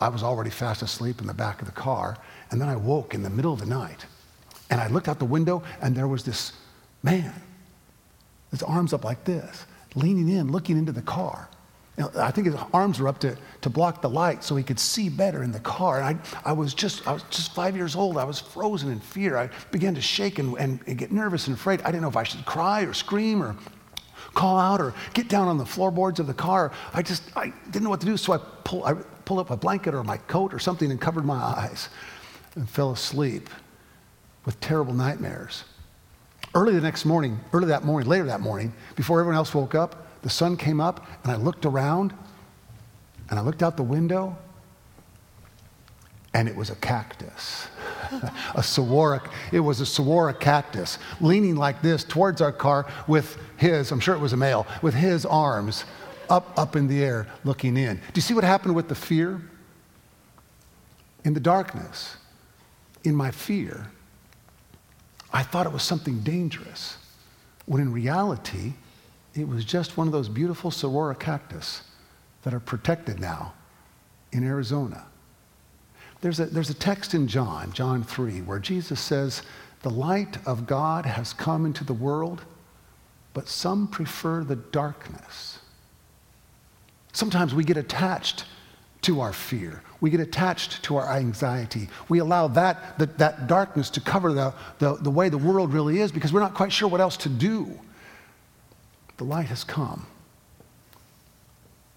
I 0.00 0.08
was 0.08 0.22
already 0.22 0.50
fast 0.50 0.82
asleep 0.82 1.20
in 1.20 1.26
the 1.26 1.34
back 1.34 1.60
of 1.60 1.66
the 1.66 1.72
car. 1.72 2.16
And 2.52 2.60
then 2.60 2.68
I 2.68 2.76
woke 2.76 3.14
in 3.14 3.24
the 3.24 3.30
middle 3.30 3.52
of 3.52 3.58
the 3.58 3.66
night. 3.66 4.06
And 4.70 4.80
I 4.80 4.86
looked 4.86 5.08
out 5.08 5.18
the 5.18 5.24
window, 5.24 5.64
and 5.80 5.96
there 5.96 6.06
was 6.06 6.22
this 6.22 6.52
man, 7.02 7.34
his 8.50 8.62
arms 8.62 8.92
up 8.92 9.04
like 9.04 9.24
this, 9.24 9.66
leaning 9.94 10.28
in, 10.28 10.50
looking 10.50 10.78
into 10.78 10.92
the 10.92 11.02
car. 11.02 11.48
I 12.16 12.30
think 12.30 12.46
his 12.46 12.56
arms 12.72 13.00
were 13.00 13.08
up 13.08 13.18
to, 13.20 13.36
to 13.62 13.70
block 13.70 14.02
the 14.02 14.08
light 14.08 14.44
so 14.44 14.54
he 14.54 14.62
could 14.62 14.78
see 14.78 15.08
better 15.08 15.42
in 15.42 15.50
the 15.50 15.60
car. 15.60 16.00
And 16.00 16.20
I, 16.44 16.50
I, 16.50 16.52
was 16.52 16.72
just, 16.72 17.06
I 17.08 17.12
was 17.12 17.24
just 17.24 17.54
five 17.54 17.76
years 17.76 17.96
old. 17.96 18.16
I 18.16 18.24
was 18.24 18.38
frozen 18.38 18.90
in 18.90 19.00
fear. 19.00 19.36
I 19.36 19.50
began 19.72 19.96
to 19.96 20.00
shake 20.00 20.38
and, 20.38 20.56
and, 20.58 20.78
and 20.86 20.96
get 20.96 21.10
nervous 21.10 21.48
and 21.48 21.56
afraid. 21.56 21.82
I 21.82 21.86
didn't 21.86 22.02
know 22.02 22.08
if 22.08 22.16
I 22.16 22.22
should 22.22 22.44
cry 22.44 22.82
or 22.82 22.94
scream 22.94 23.42
or 23.42 23.56
call 24.34 24.58
out 24.60 24.80
or 24.80 24.94
get 25.12 25.28
down 25.28 25.48
on 25.48 25.58
the 25.58 25.66
floorboards 25.66 26.20
of 26.20 26.28
the 26.28 26.34
car. 26.34 26.70
I 26.94 27.02
just, 27.02 27.36
I 27.36 27.52
didn't 27.66 27.82
know 27.82 27.90
what 27.90 28.00
to 28.00 28.06
do. 28.06 28.16
So 28.16 28.32
I, 28.32 28.38
pull, 28.62 28.84
I 28.84 28.94
pulled 29.24 29.40
up 29.40 29.50
a 29.50 29.56
blanket 29.56 29.92
or 29.92 30.04
my 30.04 30.18
coat 30.18 30.54
or 30.54 30.60
something 30.60 30.92
and 30.92 31.00
covered 31.00 31.24
my 31.24 31.34
eyes 31.34 31.88
and 32.54 32.68
fell 32.68 32.92
asleep 32.92 33.50
with 34.44 34.60
terrible 34.60 34.94
nightmares. 34.94 35.64
Early 36.58 36.74
the 36.74 36.80
next 36.80 37.04
morning, 37.04 37.38
early 37.52 37.68
that 37.68 37.84
morning, 37.84 38.08
later 38.08 38.24
that 38.24 38.40
morning, 38.40 38.72
before 38.96 39.20
everyone 39.20 39.36
else 39.36 39.54
woke 39.54 39.76
up, 39.76 40.08
the 40.22 40.28
sun 40.28 40.56
came 40.56 40.80
up 40.80 41.06
and 41.22 41.30
I 41.30 41.36
looked 41.36 41.64
around 41.64 42.12
and 43.30 43.38
I 43.38 43.42
looked 43.42 43.62
out 43.62 43.76
the 43.76 43.84
window 43.84 44.36
and 46.34 46.48
it 46.48 46.56
was 46.56 46.70
a 46.70 46.74
cactus. 46.74 47.68
a 48.56 48.62
saguaro, 48.64 49.20
it 49.52 49.60
was 49.60 49.80
a 49.80 49.86
saguaro 49.86 50.32
cactus 50.32 50.98
leaning 51.20 51.54
like 51.54 51.80
this 51.80 52.02
towards 52.02 52.40
our 52.40 52.50
car 52.50 52.86
with 53.06 53.38
his, 53.56 53.92
I'm 53.92 54.00
sure 54.00 54.16
it 54.16 54.20
was 54.20 54.32
a 54.32 54.36
male, 54.36 54.66
with 54.82 54.94
his 54.94 55.24
arms 55.24 55.84
up, 56.28 56.58
up 56.58 56.74
in 56.74 56.88
the 56.88 57.04
air 57.04 57.28
looking 57.44 57.76
in. 57.76 57.94
Do 57.98 58.02
you 58.16 58.22
see 58.22 58.34
what 58.34 58.42
happened 58.42 58.74
with 58.74 58.88
the 58.88 58.96
fear? 58.96 59.40
In 61.22 61.34
the 61.34 61.40
darkness, 61.40 62.16
in 63.04 63.14
my 63.14 63.30
fear, 63.30 63.92
I 65.32 65.42
thought 65.42 65.66
it 65.66 65.72
was 65.72 65.82
something 65.82 66.20
dangerous, 66.20 66.96
when 67.66 67.82
in 67.82 67.92
reality, 67.92 68.74
it 69.34 69.46
was 69.46 69.64
just 69.64 69.96
one 69.96 70.06
of 70.06 70.12
those 70.12 70.28
beautiful 70.28 70.70
saguaro 70.70 71.14
cactus 71.14 71.82
that 72.42 72.54
are 72.54 72.60
protected 72.60 73.20
now 73.20 73.52
in 74.32 74.44
Arizona. 74.44 75.06
There's 76.20 76.40
a, 76.40 76.46
there's 76.46 76.70
a 76.70 76.74
text 76.74 77.14
in 77.14 77.28
John, 77.28 77.72
John 77.72 78.02
3, 78.02 78.42
where 78.42 78.58
Jesus 78.58 79.00
says, 79.00 79.42
The 79.82 79.90
light 79.90 80.38
of 80.46 80.66
God 80.66 81.06
has 81.06 81.32
come 81.32 81.66
into 81.66 81.84
the 81.84 81.92
world, 81.92 82.42
but 83.34 83.48
some 83.48 83.86
prefer 83.86 84.42
the 84.42 84.56
darkness. 84.56 85.58
Sometimes 87.12 87.54
we 87.54 87.64
get 87.64 87.76
attached 87.76 88.44
to 89.02 89.20
our 89.20 89.32
fear. 89.32 89.82
We 90.00 90.10
get 90.10 90.20
attached 90.20 90.82
to 90.84 90.96
our 90.96 91.16
anxiety. 91.16 91.88
We 92.08 92.18
allow 92.18 92.48
that, 92.48 92.98
that, 92.98 93.18
that 93.18 93.46
darkness 93.46 93.90
to 93.90 94.00
cover 94.00 94.32
the, 94.32 94.54
the, 94.78 94.94
the 94.96 95.10
way 95.10 95.28
the 95.28 95.38
world 95.38 95.72
really 95.72 96.00
is 96.00 96.12
because 96.12 96.32
we're 96.32 96.40
not 96.40 96.54
quite 96.54 96.72
sure 96.72 96.88
what 96.88 97.00
else 97.00 97.16
to 97.18 97.28
do. 97.28 97.78
The 99.16 99.24
light 99.24 99.46
has 99.46 99.64
come. 99.64 100.06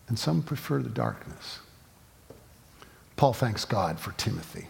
And 0.07 0.17
some 0.17 0.41
prefer 0.41 0.81
the 0.81 0.89
darkness. 0.89 1.59
Paul 3.15 3.33
thanks 3.33 3.65
God 3.65 3.99
for 3.99 4.11
Timothy, 4.13 4.67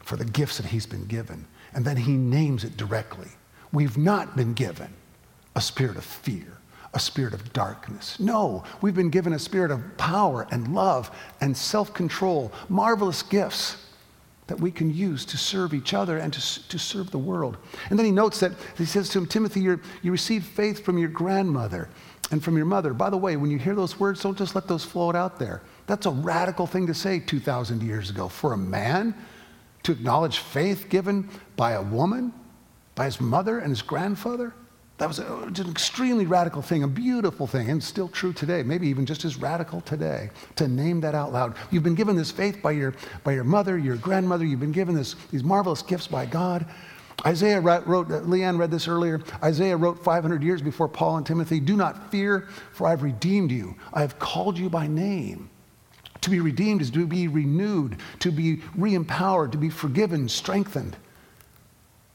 for 0.00 0.16
the 0.16 0.24
gifts 0.24 0.58
that 0.58 0.66
he's 0.66 0.86
been 0.86 1.06
given. 1.06 1.46
And 1.72 1.84
then 1.84 1.96
he 1.96 2.12
names 2.12 2.62
it 2.62 2.76
directly. 2.76 3.28
We've 3.72 3.96
not 3.96 4.36
been 4.36 4.52
given 4.52 4.92
a 5.56 5.60
spirit 5.60 5.96
of 5.96 6.04
fear 6.04 6.59
a 6.92 6.98
spirit 6.98 7.34
of 7.34 7.52
darkness. 7.52 8.18
No, 8.18 8.64
we've 8.80 8.94
been 8.94 9.10
given 9.10 9.32
a 9.32 9.38
spirit 9.38 9.70
of 9.70 9.96
power 9.96 10.46
and 10.50 10.74
love 10.74 11.10
and 11.40 11.56
self 11.56 11.94
control, 11.94 12.52
marvelous 12.68 13.22
gifts 13.22 13.86
that 14.48 14.58
we 14.58 14.72
can 14.72 14.92
use 14.92 15.24
to 15.24 15.36
serve 15.36 15.72
each 15.72 15.94
other 15.94 16.18
and 16.18 16.32
to, 16.32 16.68
to 16.68 16.76
serve 16.76 17.12
the 17.12 17.18
world. 17.18 17.56
And 17.88 17.96
then 17.96 18.04
he 18.04 18.10
notes 18.10 18.40
that 18.40 18.50
he 18.76 18.84
says 18.84 19.08
to 19.10 19.18
him, 19.18 19.26
Timothy, 19.26 19.60
you 19.60 19.80
received 20.02 20.44
faith 20.44 20.84
from 20.84 20.98
your 20.98 21.08
grandmother 21.08 21.88
and 22.32 22.42
from 22.42 22.56
your 22.56 22.66
mother. 22.66 22.92
By 22.92 23.10
the 23.10 23.16
way, 23.16 23.36
when 23.36 23.52
you 23.52 23.58
hear 23.58 23.76
those 23.76 24.00
words, 24.00 24.22
don't 24.22 24.36
just 24.36 24.56
let 24.56 24.66
those 24.66 24.84
float 24.84 25.14
out 25.14 25.38
there. 25.38 25.62
That's 25.86 26.06
a 26.06 26.10
radical 26.10 26.66
thing 26.66 26.88
to 26.88 26.94
say 26.94 27.20
2,000 27.20 27.80
years 27.80 28.10
ago. 28.10 28.28
For 28.28 28.52
a 28.52 28.56
man 28.56 29.14
to 29.84 29.92
acknowledge 29.92 30.38
faith 30.38 30.88
given 30.88 31.28
by 31.56 31.72
a 31.72 31.82
woman, 31.82 32.32
by 32.96 33.04
his 33.04 33.20
mother 33.20 33.60
and 33.60 33.70
his 33.70 33.82
grandfather, 33.82 34.52
that 35.00 35.08
was 35.08 35.18
an 35.18 35.70
extremely 35.70 36.26
radical 36.26 36.60
thing, 36.60 36.82
a 36.82 36.88
beautiful 36.88 37.46
thing, 37.46 37.70
and 37.70 37.82
still 37.82 38.06
true 38.06 38.34
today, 38.34 38.62
maybe 38.62 38.86
even 38.86 39.06
just 39.06 39.24
as 39.24 39.38
radical 39.38 39.80
today, 39.80 40.28
to 40.56 40.68
name 40.68 41.00
that 41.00 41.14
out 41.14 41.32
loud. 41.32 41.56
You've 41.70 41.82
been 41.82 41.94
given 41.94 42.16
this 42.16 42.30
faith 42.30 42.60
by 42.60 42.72
your, 42.72 42.92
by 43.24 43.32
your 43.32 43.44
mother, 43.44 43.78
your 43.78 43.96
grandmother, 43.96 44.44
you've 44.44 44.60
been 44.60 44.72
given 44.72 44.94
this, 44.94 45.14
these 45.30 45.42
marvelous 45.42 45.80
gifts 45.80 46.06
by 46.06 46.26
God. 46.26 46.66
Isaiah 47.24 47.62
wrote, 47.62 48.10
uh, 48.10 48.20
Leanne 48.20 48.58
read 48.58 48.70
this 48.70 48.88
earlier. 48.88 49.22
Isaiah 49.42 49.74
wrote 49.74 50.04
500 50.04 50.42
years 50.42 50.60
before 50.60 50.86
Paul 50.86 51.16
and 51.16 51.24
Timothy 51.24 51.60
Do 51.60 51.78
not 51.78 52.10
fear, 52.10 52.48
for 52.72 52.86
I've 52.86 53.02
redeemed 53.02 53.50
you. 53.50 53.76
I 53.94 54.02
have 54.02 54.18
called 54.18 54.58
you 54.58 54.68
by 54.68 54.86
name. 54.86 55.48
To 56.20 56.28
be 56.28 56.40
redeemed 56.40 56.82
is 56.82 56.90
to 56.90 57.06
be 57.06 57.26
renewed, 57.26 57.96
to 58.18 58.30
be 58.30 58.60
re 58.76 58.94
empowered, 58.94 59.52
to 59.52 59.58
be 59.58 59.70
forgiven, 59.70 60.28
strengthened 60.28 60.98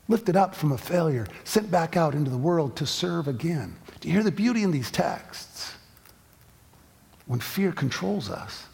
lifted 0.08 0.36
up 0.36 0.54
from 0.54 0.72
a 0.72 0.78
failure, 0.78 1.28
sent 1.44 1.72
back 1.72 1.98
out 1.98 2.14
into 2.14 2.30
the 2.30 2.38
world 2.38 2.76
to 2.78 2.86
serve 2.86 3.28
again. 3.28 3.76
Do 4.00 4.08
you 4.08 4.14
hear 4.14 4.24
the 4.24 4.32
beauty 4.32 4.64
in 4.64 4.72
these 4.72 4.92
texts? 4.92 5.74
When 7.26 7.40
fear 7.40 7.72
controls 7.72 8.30
us, 8.30 8.66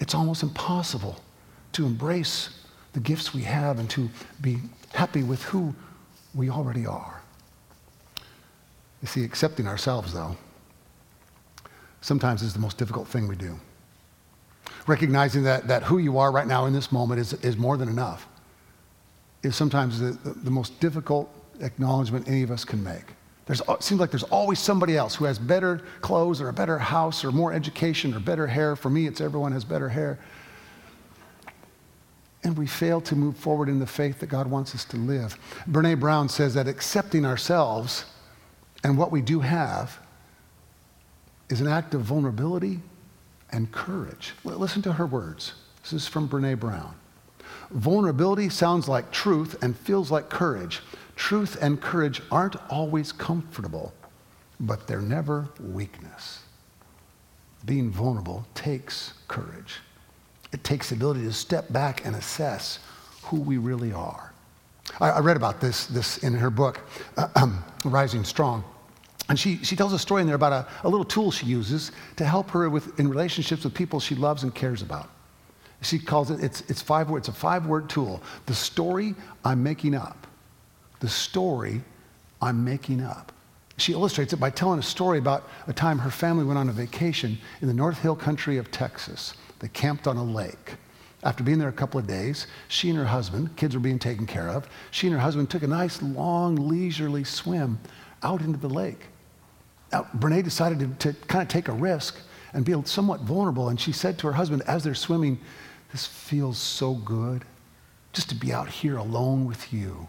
it's 0.00 0.14
almost 0.14 0.42
impossible 0.42 1.20
to 1.72 1.86
embrace 1.86 2.50
the 2.92 3.00
gifts 3.00 3.32
we 3.32 3.42
have 3.42 3.78
and 3.78 3.88
to 3.90 4.10
be 4.40 4.58
happy 4.92 5.22
with 5.22 5.42
who 5.44 5.74
we 6.34 6.50
already 6.50 6.84
are. 6.84 7.22
You 9.00 9.08
see, 9.08 9.24
accepting 9.24 9.66
ourselves, 9.66 10.12
though, 10.12 10.36
sometimes 12.00 12.42
is 12.42 12.52
the 12.52 12.60
most 12.60 12.76
difficult 12.76 13.06
thing 13.06 13.28
we 13.28 13.36
do. 13.36 13.58
Recognizing 14.86 15.44
that, 15.44 15.68
that 15.68 15.84
who 15.84 15.98
you 15.98 16.18
are 16.18 16.32
right 16.32 16.46
now 16.46 16.66
in 16.66 16.72
this 16.72 16.90
moment 16.90 17.20
is, 17.20 17.32
is 17.34 17.56
more 17.56 17.76
than 17.76 17.88
enough 17.88 18.26
is 19.42 19.56
sometimes 19.56 20.00
the, 20.00 20.12
the, 20.12 20.30
the 20.30 20.50
most 20.50 20.78
difficult 20.80 21.32
acknowledgement 21.60 22.28
any 22.28 22.42
of 22.42 22.50
us 22.50 22.64
can 22.64 22.82
make. 22.82 23.04
There's, 23.46 23.60
it 23.68 23.82
seems 23.82 24.00
like 24.00 24.10
there's 24.10 24.22
always 24.24 24.60
somebody 24.60 24.96
else 24.96 25.14
who 25.14 25.24
has 25.24 25.38
better 25.38 25.82
clothes 26.00 26.40
or 26.40 26.48
a 26.48 26.52
better 26.52 26.78
house 26.78 27.24
or 27.24 27.32
more 27.32 27.52
education 27.52 28.14
or 28.14 28.20
better 28.20 28.46
hair. 28.46 28.76
For 28.76 28.88
me, 28.88 29.06
it's 29.06 29.20
everyone 29.20 29.52
has 29.52 29.64
better 29.64 29.88
hair. 29.88 30.18
And 32.44 32.56
we 32.56 32.66
fail 32.66 33.00
to 33.02 33.16
move 33.16 33.36
forward 33.36 33.68
in 33.68 33.78
the 33.78 33.86
faith 33.86 34.20
that 34.20 34.26
God 34.26 34.46
wants 34.46 34.74
us 34.74 34.84
to 34.86 34.96
live. 34.96 35.36
Brene 35.68 35.98
Brown 35.98 36.28
says 36.28 36.54
that 36.54 36.68
accepting 36.68 37.24
ourselves 37.24 38.04
and 38.84 38.98
what 38.98 39.12
we 39.12 39.20
do 39.20 39.40
have 39.40 39.98
is 41.48 41.60
an 41.60 41.68
act 41.68 41.94
of 41.94 42.00
vulnerability 42.02 42.80
and 43.50 43.70
courage. 43.70 44.32
Listen 44.44 44.82
to 44.82 44.92
her 44.94 45.06
words. 45.06 45.54
This 45.82 45.92
is 45.92 46.08
from 46.08 46.28
Brene 46.28 46.58
Brown. 46.58 46.94
Vulnerability 47.70 48.48
sounds 48.48 48.88
like 48.88 49.10
truth 49.10 49.62
and 49.62 49.76
feels 49.76 50.10
like 50.10 50.28
courage. 50.28 50.80
Truth 51.16 51.58
and 51.60 51.80
courage 51.80 52.22
aren't 52.30 52.56
always 52.70 53.12
comfortable, 53.12 53.92
but 54.60 54.86
they're 54.86 55.00
never 55.00 55.48
weakness. 55.60 56.42
Being 57.64 57.90
vulnerable 57.90 58.44
takes 58.54 59.14
courage. 59.28 59.80
It 60.52 60.64
takes 60.64 60.90
the 60.90 60.96
ability 60.96 61.22
to 61.22 61.32
step 61.32 61.72
back 61.72 62.04
and 62.04 62.16
assess 62.16 62.80
who 63.24 63.40
we 63.40 63.56
really 63.56 63.92
are. 63.92 64.32
I, 65.00 65.10
I 65.10 65.20
read 65.20 65.36
about 65.36 65.60
this, 65.60 65.86
this 65.86 66.18
in 66.18 66.34
her 66.34 66.50
book, 66.50 66.80
uh, 67.16 67.48
Rising 67.84 68.24
Strong. 68.24 68.64
And 69.28 69.38
she, 69.38 69.58
she 69.58 69.76
tells 69.76 69.92
a 69.92 69.98
story 69.98 70.20
in 70.20 70.26
there 70.26 70.36
about 70.36 70.52
a, 70.52 70.66
a 70.86 70.88
little 70.88 71.04
tool 71.04 71.30
she 71.30 71.46
uses 71.46 71.92
to 72.16 72.24
help 72.24 72.50
her 72.50 72.68
with, 72.68 72.98
in 72.98 73.08
relationships 73.08 73.64
with 73.64 73.72
people 73.72 74.00
she 74.00 74.14
loves 74.14 74.42
and 74.42 74.54
cares 74.54 74.82
about. 74.82 75.08
She 75.82 75.98
calls 75.98 76.30
it, 76.30 76.42
it's, 76.42 76.62
it's 76.68 76.80
five 76.80 77.10
words, 77.10 77.28
it's 77.28 77.36
a 77.36 77.40
five 77.40 77.66
word 77.66 77.88
tool. 77.88 78.22
The 78.46 78.54
story 78.54 79.14
I'm 79.44 79.62
making 79.62 79.94
up. 79.94 80.26
The 81.00 81.08
story 81.08 81.82
I'm 82.40 82.64
making 82.64 83.02
up. 83.02 83.32
She 83.78 83.92
illustrates 83.92 84.32
it 84.32 84.36
by 84.38 84.50
telling 84.50 84.78
a 84.78 84.82
story 84.82 85.18
about 85.18 85.48
a 85.66 85.72
time 85.72 85.98
her 85.98 86.10
family 86.10 86.44
went 86.44 86.58
on 86.58 86.68
a 86.68 86.72
vacation 86.72 87.38
in 87.60 87.68
the 87.68 87.74
North 87.74 87.98
Hill 87.98 88.14
country 88.14 88.58
of 88.58 88.70
Texas. 88.70 89.34
They 89.58 89.68
camped 89.68 90.06
on 90.06 90.16
a 90.16 90.24
lake. 90.24 90.76
After 91.24 91.42
being 91.42 91.58
there 91.58 91.68
a 91.68 91.72
couple 91.72 91.98
of 91.98 92.06
days, 92.06 92.46
she 92.68 92.90
and 92.90 92.98
her 92.98 93.04
husband, 93.04 93.56
kids 93.56 93.74
were 93.74 93.80
being 93.80 93.98
taken 93.98 94.26
care 94.26 94.48
of, 94.48 94.68
she 94.90 95.06
and 95.06 95.14
her 95.14 95.20
husband 95.20 95.50
took 95.50 95.62
a 95.62 95.68
nice, 95.68 96.02
long, 96.02 96.56
leisurely 96.56 97.24
swim 97.24 97.78
out 98.22 98.40
into 98.40 98.58
the 98.58 98.68
lake. 98.68 99.06
Now, 99.92 100.06
Brene 100.16 100.42
decided 100.42 101.00
to, 101.00 101.12
to 101.12 101.26
kind 101.26 101.42
of 101.42 101.48
take 101.48 101.68
a 101.68 101.72
risk 101.72 102.18
and 102.54 102.64
be 102.64 102.74
somewhat 102.84 103.20
vulnerable, 103.20 103.68
and 103.68 103.80
she 103.80 103.92
said 103.92 104.18
to 104.18 104.26
her 104.26 104.32
husband 104.32 104.62
as 104.66 104.84
they're 104.84 104.94
swimming, 104.94 105.38
this 105.92 106.06
feels 106.06 106.58
so 106.58 106.94
good 106.94 107.44
just 108.12 108.28
to 108.30 108.34
be 108.34 108.52
out 108.52 108.68
here 108.68 108.96
alone 108.96 109.46
with 109.46 109.72
you. 109.72 110.08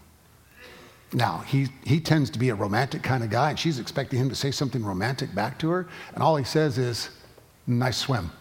Now, 1.14 1.40
he, 1.40 1.68
he 1.84 2.00
tends 2.00 2.30
to 2.32 2.40
be 2.40 2.50
a 2.50 2.56
romantic 2.56 3.04
kind 3.04 3.24
of 3.24 3.30
guy, 3.30 3.52
and 3.52 3.60
she's 3.60 3.78
expecting 3.78 4.20
him 4.20 4.30
to 4.30 4.36
say 4.36 4.50
something 4.50 4.84
romantic 4.84 5.36
back 5.36 5.60
to 5.60 5.70
her, 5.70 5.88
and 6.16 6.24
all 6.24 6.36
he 6.36 6.44
says 6.44 6.78
is, 6.78 7.10
nice 7.68 7.98
swim. 7.98 8.32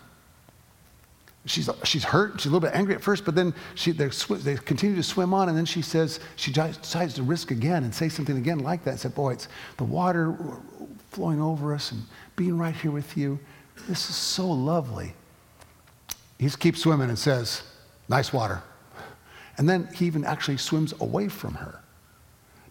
She's, 1.44 1.68
she's 1.84 2.04
hurt, 2.04 2.40
she's 2.40 2.46
a 2.46 2.54
little 2.54 2.66
bit 2.66 2.74
angry 2.74 2.94
at 2.94 3.02
first, 3.02 3.24
but 3.24 3.34
then 3.34 3.52
she, 3.74 3.90
they, 3.90 4.08
they 4.08 4.54
continue 4.56 4.96
to 4.96 5.02
swim 5.02 5.34
on, 5.34 5.48
and 5.48 5.58
then 5.58 5.66
she 5.66 5.82
says, 5.82 6.20
she 6.36 6.52
decides 6.52 7.14
to 7.14 7.22
risk 7.22 7.50
again 7.50 7.84
and 7.84 7.94
say 7.94 8.08
something 8.08 8.38
again 8.38 8.60
like 8.60 8.84
that. 8.84 8.90
And 8.90 9.00
said, 9.00 9.14
Boy, 9.14 9.32
it's 9.32 9.48
the 9.76 9.84
water 9.84 10.36
flowing 11.10 11.42
over 11.42 11.74
us 11.74 11.92
and 11.92 12.02
being 12.36 12.56
right 12.56 12.74
here 12.74 12.92
with 12.92 13.16
you. 13.16 13.38
This 13.88 14.08
is 14.08 14.16
so 14.16 14.48
lovely. 14.48 15.14
He 16.42 16.50
keeps 16.50 16.80
swimming 16.80 17.08
and 17.08 17.16
says, 17.18 17.62
Nice 18.08 18.32
water. 18.32 18.64
And 19.58 19.68
then 19.68 19.88
he 19.94 20.06
even 20.06 20.24
actually 20.24 20.56
swims 20.56 20.92
away 21.00 21.28
from 21.28 21.54
her. 21.54 21.80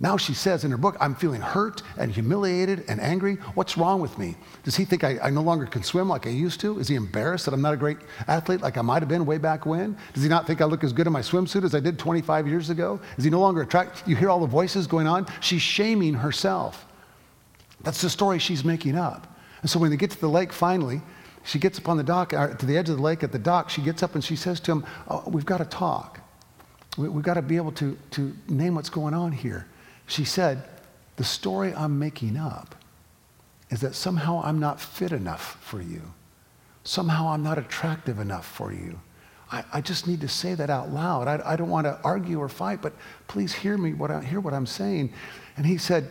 Now 0.02 0.18
she 0.18 0.34
says 0.34 0.66
in 0.66 0.72
her 0.72 0.78
book, 0.78 0.98
I'm 1.00 1.16
feeling 1.16 1.40
hurt 1.40 1.82
and 1.98 2.12
humiliated 2.12 2.84
and 2.90 3.00
angry. 3.00 3.36
What's 3.54 3.78
wrong 3.78 4.02
with 4.02 4.18
me? 4.18 4.36
Does 4.64 4.76
he 4.76 4.84
think 4.84 5.06
I, 5.06 5.20
I, 5.24 5.30
no 5.30 5.42
longer 5.42 5.66
can 5.68 5.84
swim 5.84 6.10
like 6.10 6.28
I 6.28 6.32
used 6.32 6.60
to? 6.62 6.80
Is 6.80 6.90
he 6.90 6.96
embarrassed 6.96 7.46
that 7.46 7.54
I'm 7.54 7.62
not 7.62 7.74
a 7.74 7.78
great 7.78 8.00
athlete 8.28 8.60
like 8.60 8.78
I 8.78 8.82
might 8.82 9.04
have 9.04 9.08
been 9.08 9.26
way 9.26 9.38
back 9.38 9.66
when? 9.66 9.96
Does 10.14 10.24
he 10.24 10.28
not 10.28 10.46
think 10.48 10.60
I 10.60 10.66
look 10.66 10.84
as 10.84 10.92
good 10.92 11.08
in 11.08 11.14
my 11.14 11.22
swimsuit 11.22 11.64
as 11.64 11.74
I 11.74 11.80
did 11.80 11.98
25 11.98 12.50
years 12.50 12.70
ago? 12.72 13.00
Is 13.18 13.24
he 13.24 13.30
no 13.30 13.40
longer 13.40 13.62
attracted? 13.62 14.06
You 14.06 14.18
hear 14.18 14.30
all 14.30 14.42
the 14.42 14.48
voices 14.48 14.86
going 14.86 15.08
on? 15.08 15.28
She's 15.40 15.62
shaming 15.62 16.16
herself. 16.16 16.86
That's 17.84 18.02
the 18.02 18.10
story 18.10 18.38
she's 18.38 18.66
making 18.66 18.98
up. 18.98 19.28
And 19.62 19.70
so 19.70 19.80
when 19.80 19.92
they 19.92 19.98
get 19.98 20.12
to 20.12 20.20
the 20.20 20.30
lake 20.30 20.52
finally, 20.52 21.02
she 21.44 21.60
gets 21.60 21.80
up 21.80 21.90
on 21.90 21.98
the 21.98 22.04
dock, 22.04 22.34
uh, 22.34 22.54
to 22.56 22.66
the 22.66 22.78
edge 22.78 22.90
of 22.90 22.98
the 22.98 23.02
lake 23.02 23.24
at 23.24 23.32
the 23.32 23.40
dock. 23.40 23.70
She 23.70 23.82
gets 23.82 24.04
up 24.04 24.16
and 24.16 24.24
she 24.24 24.36
says 24.36 24.60
to 24.62 24.72
him, 24.72 24.86
oh, 25.10 25.24
We've 25.28 25.46
got 25.46 25.58
to 25.58 25.66
talk. 25.66 26.20
We, 26.98 27.08
have 27.08 27.22
got 27.22 27.36
to 27.36 27.42
be 27.42 27.56
able 27.56 27.72
to, 27.74 27.98
to 28.12 28.36
name 28.48 28.76
what's 28.76 28.90
going 28.90 29.14
on 29.14 29.32
here. 29.32 29.68
She 30.08 30.26
said, 30.26 30.64
The 31.16 31.24
story 31.24 31.74
I'm 31.74 31.98
making 31.98 32.38
up 32.38 32.76
is 33.70 33.82
that 33.82 33.96
somehow 33.96 34.42
I'm 34.44 34.60
not 34.60 34.80
fit 34.80 35.12
enough 35.12 35.58
for 35.62 35.82
you. 35.82 36.02
Somehow 36.84 37.30
I'm 37.30 37.44
not 37.44 37.58
attractive 37.58 38.20
enough 38.20 38.46
for 38.46 38.74
you. 38.74 39.00
I, 39.52 39.64
I 39.74 39.82
just 39.82 40.08
need 40.08 40.22
to 40.22 40.28
say 40.28 40.56
that 40.56 40.70
out 40.70 40.90
loud. 40.92 41.28
I, 41.28 41.42
I 41.54 41.56
don't 41.56 41.70
want 41.70 41.86
to 41.86 42.00
argue 42.04 42.40
or 42.40 42.50
fight, 42.50 42.82
but 42.82 42.94
please 43.28 43.54
hear 43.54 43.78
me, 43.78 43.94
what 43.94 44.12
I, 44.12 44.22
hear 44.22 44.40
what 44.40 44.54
I'm 44.54 44.66
saying. 44.66 45.14
And 45.58 45.66
he 45.66 45.78
said, 45.78 46.10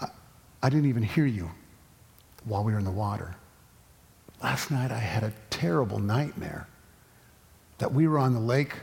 I, 0.00 0.08
I 0.62 0.68
didn't 0.68 0.88
even 0.88 1.02
hear 1.02 1.26
you 1.26 1.50
while 2.44 2.64
we 2.64 2.72
were 2.72 2.78
in 2.78 2.84
the 2.84 2.90
water. 2.90 3.36
Last 4.42 4.72
night 4.72 4.90
I 4.90 4.98
had 4.98 5.22
a 5.22 5.32
terrible 5.50 6.00
nightmare 6.00 6.66
that 7.78 7.92
we 7.92 8.08
were 8.08 8.18
on 8.18 8.34
the 8.34 8.40
lake 8.40 8.74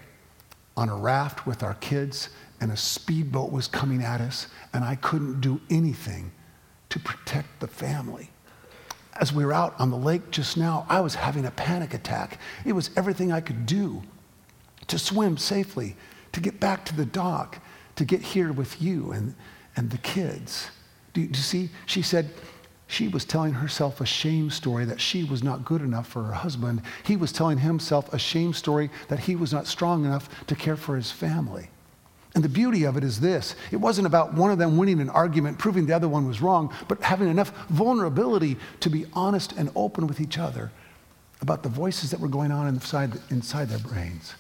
on 0.78 0.88
a 0.88 0.96
raft 0.96 1.46
with 1.46 1.64
our 1.64 1.74
kids 1.76 2.30
and 2.62 2.72
a 2.72 2.78
speedboat 2.78 3.52
was 3.52 3.68
coming 3.68 4.02
at 4.02 4.22
us 4.22 4.48
and 4.74 4.84
I 4.86 4.96
couldn't 4.96 5.42
do 5.42 5.60
anything 5.70 6.32
to 6.90 7.00
protect 7.00 7.60
the 7.60 7.68
family. 7.68 8.30
as 9.20 9.34
we 9.34 9.44
were 9.44 9.52
out 9.52 9.76
on 9.80 9.90
the 9.92 9.98
lake 9.98 10.32
just 10.32 10.56
now, 10.56 10.86
I 10.88 11.02
was 11.02 11.14
having 11.14 11.46
a 11.46 11.52
panic 11.52 11.94
attack. 11.94 12.40
It 12.66 12.72
was 12.72 12.90
everything 12.96 13.34
I 13.34 13.42
could 13.42 13.66
do 13.66 14.02
to 14.88 14.98
swim 14.98 15.38
safely, 15.38 15.98
to 16.32 16.40
get 16.40 16.60
back 16.62 16.86
to 16.86 16.96
the 16.96 17.06
dock, 17.06 17.60
to 17.98 18.06
get 18.06 18.22
here 18.22 18.54
with 18.54 18.82
you 18.82 19.12
and, 19.12 19.36
and 19.76 19.90
the 19.90 19.98
kids. 19.98 20.70
Do 21.14 21.20
you, 21.20 21.28
do 21.28 21.38
you 21.38 21.44
see? 21.44 21.70
She 21.86 22.02
said 22.02 22.32
she 22.90 23.08
was 23.08 23.24
telling 23.24 23.54
herself 23.54 24.02
a 24.02 24.06
shame 24.06 24.50
story 24.50 24.84
that 24.84 25.00
she 25.00 25.24
was 25.24 25.44
not 25.44 25.64
good 25.64 25.82
enough 25.82 26.08
for 26.08 26.24
her 26.24 26.34
husband. 26.34 26.82
He 27.04 27.16
was 27.16 27.32
telling 27.32 27.60
himself 27.60 28.12
a 28.12 28.18
shame 28.18 28.52
story 28.52 28.90
that 29.10 29.20
he 29.20 29.36
was 29.36 29.54
not 29.54 29.68
strong 29.68 30.06
enough 30.06 30.28
to 30.48 30.56
care 30.56 30.76
for 30.76 30.96
his 30.96 31.12
family. 31.12 31.70
And 32.34 32.44
the 32.44 32.50
beauty 32.50 32.86
of 32.86 32.98
it 32.98 33.04
is 33.04 33.20
this 33.20 33.56
it 33.72 33.76
wasn't 33.76 34.08
about 34.08 34.34
one 34.34 34.50
of 34.50 34.58
them 34.58 34.76
winning 34.76 35.00
an 35.02 35.10
argument, 35.12 35.60
proving 35.60 35.86
the 35.86 35.96
other 35.96 36.10
one 36.10 36.26
was 36.26 36.42
wrong, 36.42 36.74
but 36.88 37.00
having 37.04 37.30
enough 37.30 37.56
vulnerability 37.70 38.58
to 38.80 38.90
be 38.90 39.06
honest 39.14 39.52
and 39.52 39.70
open 39.76 40.08
with 40.08 40.20
each 40.20 40.40
other 40.40 40.72
about 41.42 41.62
the 41.62 41.70
voices 41.70 42.10
that 42.10 42.20
were 42.20 42.28
going 42.28 42.52
on 42.52 42.68
inside, 42.68 43.20
inside 43.30 43.70
their 43.70 43.78
brains. 43.78 44.34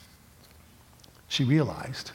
She 1.27 1.44
realized, 1.44 2.13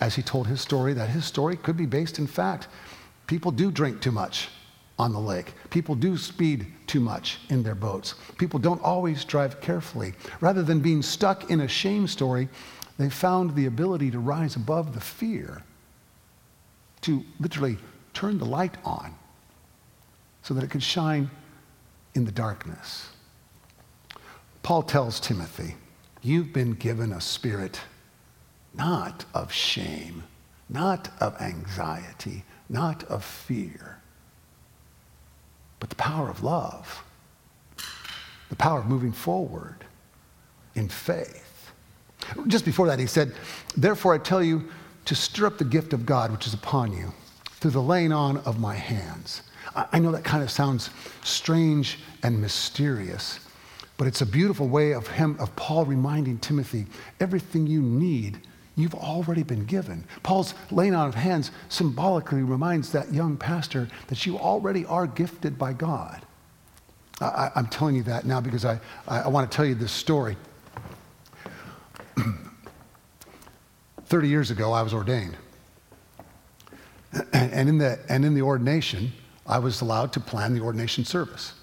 as 0.00 0.16
he 0.16 0.22
told 0.22 0.48
his 0.48 0.60
story, 0.60 0.94
that 0.94 1.10
his 1.10 1.24
story 1.24 1.56
could 1.56 1.76
be 1.76 1.86
based 1.86 2.18
in 2.18 2.26
fact. 2.26 2.66
People 3.28 3.52
do 3.52 3.70
drink 3.70 4.00
too 4.00 4.10
much 4.10 4.48
on 4.98 5.12
the 5.12 5.20
lake. 5.20 5.52
People 5.70 5.94
do 5.94 6.16
speed 6.16 6.66
too 6.86 7.00
much 7.00 7.38
in 7.50 7.62
their 7.62 7.74
boats. 7.74 8.14
People 8.38 8.58
don't 8.58 8.82
always 8.82 9.24
drive 9.24 9.60
carefully. 9.60 10.14
Rather 10.40 10.62
than 10.62 10.80
being 10.80 11.02
stuck 11.02 11.50
in 11.50 11.60
a 11.60 11.68
shame 11.68 12.06
story, 12.06 12.48
they 12.98 13.10
found 13.10 13.54
the 13.54 13.66
ability 13.66 14.10
to 14.10 14.18
rise 14.18 14.56
above 14.56 14.94
the 14.94 15.00
fear, 15.00 15.62
to 17.02 17.24
literally 17.38 17.76
turn 18.14 18.38
the 18.38 18.46
light 18.46 18.76
on 18.84 19.14
so 20.42 20.54
that 20.54 20.64
it 20.64 20.70
could 20.70 20.82
shine 20.82 21.30
in 22.14 22.24
the 22.24 22.32
darkness. 22.32 23.10
Paul 24.62 24.82
tells 24.82 25.20
Timothy, 25.20 25.76
You've 26.22 26.52
been 26.52 26.72
given 26.72 27.12
a 27.12 27.20
spirit 27.20 27.80
not 28.74 29.24
of 29.32 29.52
shame, 29.52 30.24
not 30.68 31.08
of 31.20 31.40
anxiety, 31.40 32.44
not 32.68 33.04
of 33.04 33.24
fear, 33.24 34.00
but 35.86 35.96
the 35.96 36.02
power 36.02 36.28
of 36.28 36.42
love, 36.42 37.04
the 38.48 38.56
power 38.56 38.80
of 38.80 38.86
moving 38.86 39.12
forward 39.12 39.84
in 40.74 40.88
faith. 40.88 41.70
Just 42.48 42.64
before 42.64 42.88
that, 42.88 42.98
he 42.98 43.06
said, 43.06 43.32
Therefore 43.76 44.12
I 44.12 44.18
tell 44.18 44.42
you 44.42 44.68
to 45.04 45.14
stir 45.14 45.46
up 45.46 45.58
the 45.58 45.64
gift 45.64 45.92
of 45.92 46.04
God 46.04 46.32
which 46.32 46.44
is 46.44 46.54
upon 46.54 46.92
you 46.92 47.12
through 47.60 47.70
the 47.70 47.82
laying 47.82 48.10
on 48.10 48.38
of 48.38 48.58
my 48.58 48.74
hands. 48.74 49.42
I 49.76 50.00
know 50.00 50.10
that 50.10 50.24
kind 50.24 50.42
of 50.42 50.50
sounds 50.50 50.90
strange 51.22 52.00
and 52.24 52.40
mysterious, 52.40 53.38
but 53.96 54.08
it's 54.08 54.22
a 54.22 54.26
beautiful 54.26 54.68
way 54.68 54.92
of 54.92 55.06
him, 55.06 55.36
of 55.38 55.54
Paul 55.54 55.84
reminding 55.84 56.38
Timothy, 56.38 56.86
everything 57.20 57.68
you 57.68 57.80
need, 57.80 58.40
you've 58.76 58.94
already 58.94 59.42
been 59.42 59.64
given. 59.64 60.04
Paul's 60.22 60.54
laying 60.70 60.94
on 60.94 61.08
of 61.08 61.14
hands 61.14 61.50
symbolically 61.68 62.42
reminds 62.42 62.92
that 62.92 63.12
young 63.12 63.36
pastor 63.36 63.88
that 64.08 64.26
you 64.26 64.38
already 64.38 64.84
are 64.86 65.06
gifted 65.06 65.58
by 65.58 65.72
God. 65.72 66.22
I, 67.20 67.50
am 67.56 67.66
telling 67.68 67.96
you 67.96 68.02
that 68.04 68.26
now 68.26 68.40
because 68.42 68.66
I, 68.66 68.78
I, 69.08 69.22
I 69.22 69.28
want 69.28 69.50
to 69.50 69.56
tell 69.56 69.64
you 69.64 69.74
this 69.74 69.92
story. 69.92 70.36
30 74.04 74.28
years 74.28 74.50
ago, 74.50 74.72
I 74.72 74.82
was 74.82 74.94
ordained. 74.94 75.36
And 77.32 77.70
in, 77.70 77.78
the, 77.78 77.98
and 78.10 78.26
in 78.26 78.34
the 78.34 78.42
ordination, 78.42 79.10
I 79.46 79.58
was 79.58 79.80
allowed 79.80 80.12
to 80.14 80.20
plan 80.20 80.52
the 80.52 80.60
ordination 80.60 81.04
service. 81.04 81.54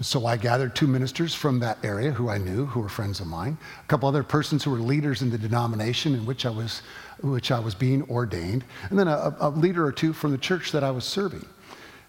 So 0.00 0.26
I 0.26 0.36
gathered 0.36 0.76
two 0.76 0.86
ministers 0.86 1.34
from 1.34 1.58
that 1.58 1.78
area 1.82 2.12
who 2.12 2.28
I 2.28 2.38
knew, 2.38 2.66
who 2.66 2.80
were 2.80 2.88
friends 2.88 3.18
of 3.18 3.26
mine, 3.26 3.58
a 3.80 3.86
couple 3.88 4.08
other 4.08 4.22
persons 4.22 4.62
who 4.62 4.70
were 4.70 4.78
leaders 4.78 5.22
in 5.22 5.30
the 5.30 5.38
denomination 5.38 6.14
in 6.14 6.24
which 6.24 6.46
I 6.46 6.50
was, 6.50 6.82
which 7.20 7.50
I 7.50 7.58
was 7.58 7.74
being 7.74 8.08
ordained, 8.08 8.64
and 8.90 8.98
then 8.98 9.08
a, 9.08 9.34
a 9.40 9.50
leader 9.50 9.84
or 9.84 9.90
two 9.90 10.12
from 10.12 10.30
the 10.30 10.38
church 10.38 10.70
that 10.70 10.84
I 10.84 10.92
was 10.92 11.04
serving. 11.04 11.44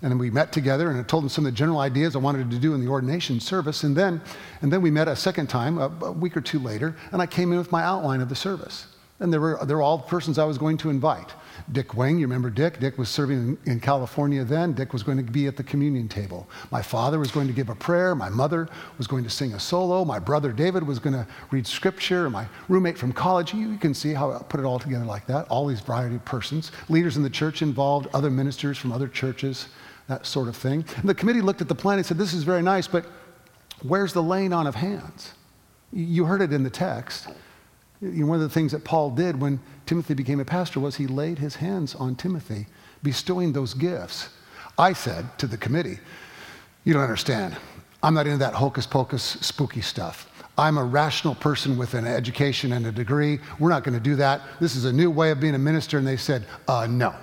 And 0.03 0.19
we 0.19 0.29
met 0.29 0.51
together 0.51 0.91
and 0.91 0.99
I 0.99 1.03
told 1.03 1.23
them 1.23 1.29
some 1.29 1.47
of 1.47 1.51
the 1.51 1.57
general 1.57 1.79
ideas 1.79 2.15
I 2.15 2.19
wanted 2.19 2.51
to 2.51 2.59
do 2.59 2.75
in 2.75 2.79
the 2.79 2.87
ordination 2.87 3.39
service. 3.39 3.83
And 3.83 3.95
then, 3.95 4.21
and 4.61 4.71
then 4.71 4.83
we 4.83 4.91
met 4.91 5.07
a 5.07 5.15
second 5.15 5.47
time, 5.47 5.79
a, 5.79 5.91
a 6.03 6.11
week 6.11 6.37
or 6.37 6.41
two 6.41 6.59
later, 6.59 6.95
and 7.11 7.23
I 7.23 7.25
came 7.25 7.51
in 7.51 7.57
with 7.57 7.71
my 7.71 7.83
outline 7.83 8.21
of 8.21 8.29
the 8.29 8.35
service. 8.35 8.85
And 9.19 9.33
there 9.33 9.41
were, 9.41 9.59
there 9.65 9.77
were 9.77 9.83
all 9.83 9.99
persons 9.99 10.37
I 10.37 10.45
was 10.45 10.57
going 10.57 10.77
to 10.77 10.89
invite. 10.89 11.33
Dick 11.71 11.93
Wang, 11.95 12.17
you 12.17 12.25
remember 12.25 12.49
Dick? 12.49 12.79
Dick 12.79 12.97
was 12.97 13.09
serving 13.09 13.37
in, 13.37 13.71
in, 13.73 13.79
California 13.79 14.43
then. 14.45 14.73
Dick 14.73 14.93
was 14.93 15.03
going 15.03 15.17
to 15.17 15.31
be 15.31 15.45
at 15.47 15.57
the 15.57 15.63
communion 15.63 16.07
table. 16.07 16.47
My 16.71 16.81
father 16.81 17.19
was 17.19 17.29
going 17.29 17.47
to 17.47 17.53
give 17.53 17.69
a 17.69 17.75
prayer. 17.75 18.15
My 18.15 18.29
mother 18.29 18.69
was 18.97 19.07
going 19.07 19.25
to 19.25 19.29
sing 19.29 19.53
a 19.53 19.59
solo. 19.59 20.05
My 20.05 20.19
brother 20.19 20.53
David 20.53 20.87
was 20.87 20.99
going 20.99 21.13
to 21.13 21.27
read 21.51 21.67
scripture. 21.67 22.29
My 22.29 22.47
roommate 22.69 22.97
from 22.97 23.11
college, 23.11 23.53
you, 23.53 23.71
you 23.71 23.77
can 23.77 23.93
see 23.93 24.13
how 24.13 24.31
I 24.31 24.41
put 24.41 24.61
it 24.61 24.65
all 24.65 24.79
together 24.79 25.05
like 25.05 25.27
that. 25.27 25.47
All 25.49 25.67
these 25.67 25.81
variety 25.81 26.15
of 26.15 26.23
persons. 26.23 26.71
Leaders 26.87 27.17
in 27.17 27.23
the 27.23 27.29
church 27.29 27.61
involved, 27.61 28.07
other 28.13 28.29
ministers 28.29 28.77
from 28.77 28.91
other 28.93 29.07
churches 29.07 29.67
that 30.09 30.25
sort 30.25 30.47
of 30.47 30.57
thing. 30.57 30.83
And 30.97 31.07
the 31.07 31.13
committee 31.13 31.41
looked 31.41 31.61
at 31.61 31.67
the 31.67 31.75
plan 31.75 31.97
and 31.97 32.05
said, 32.05 32.17
This 32.17 32.33
is 32.33 32.43
very 32.43 32.61
nice, 32.61 32.87
but 32.87 33.05
where's 33.83 34.11
the 34.11 34.23
laying 34.23 34.51
on 34.51 34.67
of 34.67 34.75
hands? 34.75 35.33
You 35.93 36.25
heard 36.25 36.41
it 36.41 36.51
in 36.51 36.63
the 36.63 36.69
text. 36.69 37.29
You 38.01 38.09
know, 38.09 38.27
one 38.27 38.35
of 38.37 38.43
the 38.43 38.49
things 38.49 38.71
that 38.71 38.83
Paul 38.83 39.11
did 39.11 39.39
when 39.39 39.59
Timothy 39.85 40.13
became 40.13 40.39
a 40.39 40.45
pastor 40.45 40.79
was 40.79 40.95
he 40.95 41.07
laid 41.07 41.39
his 41.39 41.55
hands 41.55 41.95
on 41.95 42.15
Timothy, 42.15 42.67
bestowing 43.03 43.51
those 43.51 43.73
gifts. 43.73 44.29
I 44.77 44.93
said 44.93 45.37
to 45.39 45.47
the 45.47 45.57
committee, 45.57 45.99
You 46.85 46.93
don't 46.93 47.03
understand. 47.03 47.57
I'm 48.01 48.13
not 48.13 48.27
into 48.27 48.39
that 48.39 48.53
hocus 48.53 48.87
pocus, 48.87 49.23
spooky 49.41 49.81
stuff. 49.81 50.29
I'm 50.57 50.77
a 50.77 50.83
rational 50.83 51.35
person 51.35 51.77
with 51.77 51.93
an 51.93 52.05
education 52.05 52.73
and 52.73 52.85
a 52.85 52.91
degree. 52.91 53.39
We're 53.59 53.69
not 53.69 53.83
going 53.83 53.97
to 53.97 54.03
do 54.03 54.15
that. 54.17 54.41
This 54.59 54.75
is 54.75 54.85
a 54.85 54.93
new 54.93 55.09
way 55.09 55.31
of 55.31 55.39
being 55.39 55.55
a 55.55 55.59
minister. 55.59 55.97
And 55.97 56.07
they 56.07 56.17
said, 56.17 56.45
uh, 56.67 56.87
No. 56.89 57.13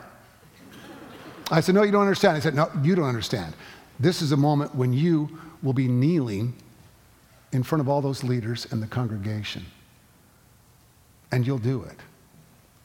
I 1.51 1.61
said, 1.61 1.75
No, 1.75 1.83
you 1.83 1.93
don't 1.93 2.03
understand. 2.03 2.37
I 2.37 2.41
said, 2.41 2.55
No, 2.55 2.71
you 2.83 2.95
don't 2.95 3.09
understand. 3.09 3.55
This 3.99 4.21
is 4.21 4.33
a 4.33 4.37
moment 4.37 4.75
when 4.75 4.93
you 4.93 5.39
will 5.62 5.73
be 5.73 5.89
kneeling 5.89 6.55
in 7.53 7.62
front 7.62 7.81
of 7.81 7.89
all 7.89 8.03
those 8.03 8.23
leaders 8.23 8.67
and 8.71 8.83
the 8.83 8.87
congregation. 8.87 9.65
And 11.33 11.47
you'll 11.47 11.59
do 11.59 11.83
it, 11.83 11.97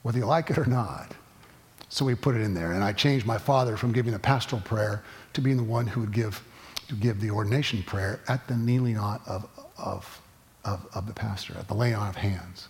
whether 0.02 0.18
you 0.18 0.26
like 0.26 0.50
it 0.50 0.58
or 0.58 0.66
not. 0.66 1.14
So 1.90 2.06
we 2.06 2.16
put 2.16 2.36
it 2.36 2.42
in 2.42 2.54
there. 2.54 2.72
And 2.72 2.84
I 2.84 2.94
changed 2.94 3.26
my 3.26 3.38
father 3.38 3.78
from 3.78 3.92
giving 3.92 4.14
a 4.14 4.20
pastoral 4.20 4.62
prayer 4.62 5.04
to 5.34 5.42
being 5.42 5.58
the 5.58 5.64
one 5.64 5.86
who 5.88 6.00
would 6.02 6.14
give, 6.14 6.42
to 6.88 6.96
give 6.96 7.20
the 7.20 7.30
ordination 7.30 7.84
prayer 7.84 8.22
at 8.28 8.48
the 8.48 8.56
kneeling 8.56 8.98
on 8.98 9.20
of, 9.28 9.48
of, 9.78 10.22
of, 10.64 10.86
of 10.94 11.06
the 11.08 11.14
pastor, 11.14 11.56
at 11.58 11.68
the 11.68 11.74
laying 11.74 11.96
on 11.96 12.08
of 12.08 12.16
hands. 12.16 12.70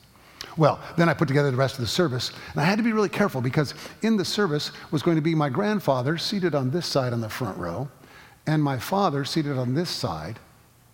Well, 0.58 0.80
then 0.98 1.08
I 1.08 1.14
put 1.14 1.28
together 1.28 1.52
the 1.52 1.58
rest 1.58 1.76
of 1.76 1.82
the 1.82 1.88
service, 1.88 2.32
and 2.52 2.62
I 2.62 2.66
had 2.66 2.78
to 2.78 2.84
be 2.84 2.92
really 2.92 3.10
careful 3.10 3.42
because 3.42 3.74
in 4.02 4.18
the 4.18 4.26
service 4.26 4.72
was 4.92 5.02
going 5.02 5.16
to 5.16 5.22
be 5.22 5.36
my 5.36 5.50
grandfather 5.50 6.18
seated 6.18 6.56
on 6.56 6.72
this 6.72 6.86
side 6.86 7.14
on 7.14 7.22
the 7.22 7.30
front 7.30 7.58
row, 7.58 7.88
and 8.48 8.62
my 8.62 8.78
father 8.78 9.24
seated 9.24 9.58
on 9.58 9.74
this 9.74 9.90
side 9.90 10.40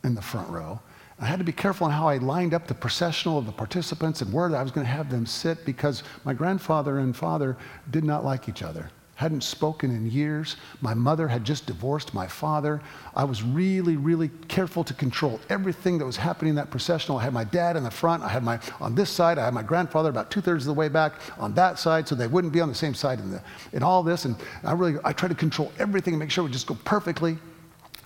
in 0.03 0.15
the 0.15 0.21
front 0.21 0.49
row. 0.49 0.79
I 1.19 1.25
had 1.25 1.39
to 1.39 1.45
be 1.45 1.51
careful 1.51 1.85
on 1.85 1.91
how 1.91 2.07
I 2.07 2.17
lined 2.17 2.53
up 2.53 2.67
the 2.67 2.75
processional 2.75 3.39
of 3.39 3.45
the 3.45 3.51
participants 3.51 4.21
and 4.21 4.31
where 4.31 4.55
I 4.55 4.61
was 4.61 4.71
going 4.71 4.85
to 4.85 4.91
have 4.91 5.09
them 5.09 5.25
sit 5.25 5.65
because 5.65 6.03
my 6.23 6.33
grandfather 6.33 6.99
and 6.99 7.15
father 7.15 7.57
did 7.89 8.03
not 8.03 8.23
like 8.23 8.47
each 8.47 8.61
other 8.61 8.91
hadn't 9.17 9.41
spoken 9.41 9.89
in 9.89 10.05
years. 10.05 10.57
My 10.79 10.93
mother 10.93 11.27
had 11.27 11.43
just 11.43 11.65
divorced 11.65 12.13
my 12.13 12.27
father. 12.27 12.79
I 13.15 13.23
was 13.23 13.41
really, 13.41 13.97
really 13.97 14.29
careful 14.47 14.83
to 14.83 14.93
control 14.93 15.39
everything 15.49 15.97
that 15.97 16.05
was 16.05 16.17
happening 16.17 16.51
in 16.51 16.55
that 16.57 16.69
processional. 16.69 17.17
I 17.17 17.23
had 17.23 17.33
my 17.33 17.43
dad 17.43 17.75
in 17.75 17.83
the 17.83 17.89
front. 17.89 18.21
I 18.21 18.27
had 18.27 18.43
my, 18.43 18.59
on 18.79 18.93
this 18.93 19.09
side, 19.09 19.39
I 19.39 19.45
had 19.45 19.55
my 19.55 19.63
grandfather 19.63 20.11
about 20.11 20.29
two 20.29 20.39
thirds 20.39 20.65
of 20.65 20.67
the 20.67 20.79
way 20.79 20.87
back 20.87 21.13
on 21.39 21.55
that 21.55 21.79
side 21.79 22.07
so 22.07 22.13
they 22.13 22.27
wouldn't 22.27 22.53
be 22.53 22.61
on 22.61 22.69
the 22.69 22.75
same 22.75 22.93
side 22.93 23.19
in, 23.19 23.31
the, 23.31 23.41
in 23.73 23.81
all 23.81 24.03
this. 24.03 24.25
And 24.25 24.35
I 24.63 24.73
really, 24.73 24.99
I 25.03 25.13
tried 25.13 25.29
to 25.29 25.35
control 25.35 25.71
everything 25.79 26.13
and 26.13 26.19
make 26.19 26.29
sure 26.29 26.43
it 26.43 26.45
would 26.45 26.53
just 26.53 26.67
go 26.67 26.77
perfectly 26.85 27.39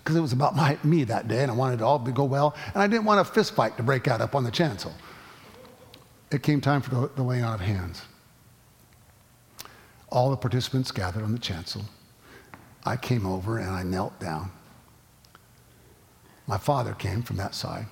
because 0.03 0.15
it 0.15 0.21
was 0.21 0.33
about 0.33 0.55
my, 0.55 0.77
me 0.83 1.03
that 1.03 1.27
day 1.27 1.43
and 1.43 1.51
I 1.51 1.55
wanted 1.55 1.81
it 1.81 1.83
all 1.83 1.99
to 2.03 2.11
go 2.11 2.23
well. 2.23 2.55
And 2.73 2.81
I 2.81 2.87
didn't 2.87 3.05
want 3.05 3.19
a 3.19 3.23
fist 3.23 3.53
fight 3.53 3.77
to 3.77 3.83
break 3.83 4.07
out 4.07 4.19
up 4.19 4.35
on 4.35 4.43
the 4.43 4.51
chancel. 4.51 4.93
It 6.31 6.41
came 6.41 6.59
time 6.59 6.81
for 6.81 6.89
the, 6.89 7.11
the 7.15 7.23
laying 7.23 7.43
on 7.43 7.53
of 7.53 7.59
hands. 7.59 8.01
All 10.09 10.31
the 10.31 10.37
participants 10.37 10.91
gathered 10.91 11.23
on 11.23 11.31
the 11.31 11.39
chancel. 11.39 11.83
I 12.83 12.97
came 12.97 13.25
over 13.25 13.59
and 13.59 13.69
I 13.69 13.83
knelt 13.83 14.19
down. 14.19 14.51
My 16.47 16.57
father 16.57 16.93
came 16.93 17.21
from 17.21 17.37
that 17.37 17.53
side. 17.53 17.85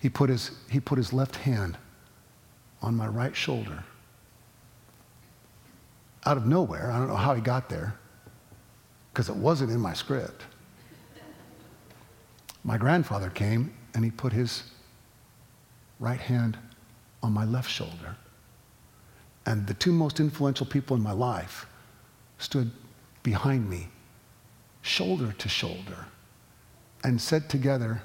He 0.00 0.08
put 0.08 0.30
his, 0.30 0.52
he 0.70 0.78
put 0.78 0.98
his 0.98 1.12
left 1.12 1.36
hand 1.36 1.76
on 2.80 2.94
my 2.94 3.08
right 3.08 3.34
shoulder. 3.34 3.82
Out 6.24 6.36
of 6.36 6.46
nowhere, 6.46 6.92
I 6.92 6.98
don't 6.98 7.08
know 7.08 7.16
how 7.16 7.34
he 7.34 7.40
got 7.40 7.68
there, 7.68 7.94
because 9.18 9.30
it 9.30 9.34
wasn't 9.34 9.68
in 9.68 9.80
my 9.80 9.92
script. 9.92 10.44
My 12.62 12.78
grandfather 12.78 13.30
came 13.30 13.74
and 13.92 14.04
he 14.04 14.12
put 14.12 14.32
his 14.32 14.62
right 15.98 16.20
hand 16.20 16.56
on 17.20 17.32
my 17.32 17.44
left 17.44 17.68
shoulder. 17.68 18.14
And 19.44 19.66
the 19.66 19.74
two 19.74 19.90
most 19.90 20.20
influential 20.20 20.66
people 20.66 20.96
in 20.96 21.02
my 21.02 21.10
life 21.10 21.66
stood 22.38 22.70
behind 23.24 23.68
me, 23.68 23.88
shoulder 24.82 25.32
to 25.32 25.48
shoulder, 25.48 26.06
and 27.02 27.20
said 27.20 27.48
together, 27.48 28.00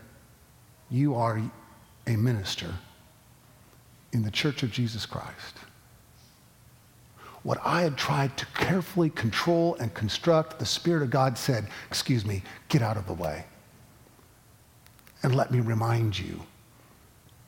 You 0.90 1.14
are 1.14 1.40
a 2.08 2.16
minister 2.16 2.74
in 4.14 4.24
the 4.24 4.32
church 4.32 4.64
of 4.64 4.72
Jesus 4.72 5.06
Christ. 5.06 5.58
What 7.44 7.60
I 7.64 7.82
had 7.82 7.98
tried 7.98 8.38
to 8.38 8.46
carefully 8.48 9.10
control 9.10 9.76
and 9.76 9.94
construct, 9.94 10.60
the 10.60 10.66
Spirit 10.66 11.04
of 11.04 11.10
God 11.10 11.38
said, 11.38 11.68
Excuse 11.90 12.26
me, 12.26 12.42
get 12.70 12.82
out 12.82 12.98
of 12.98 13.06
the 13.06 13.14
way. 13.14 13.46
And 15.24 15.36
let 15.36 15.52
me 15.52 15.60
remind 15.60 16.18
you 16.18 16.42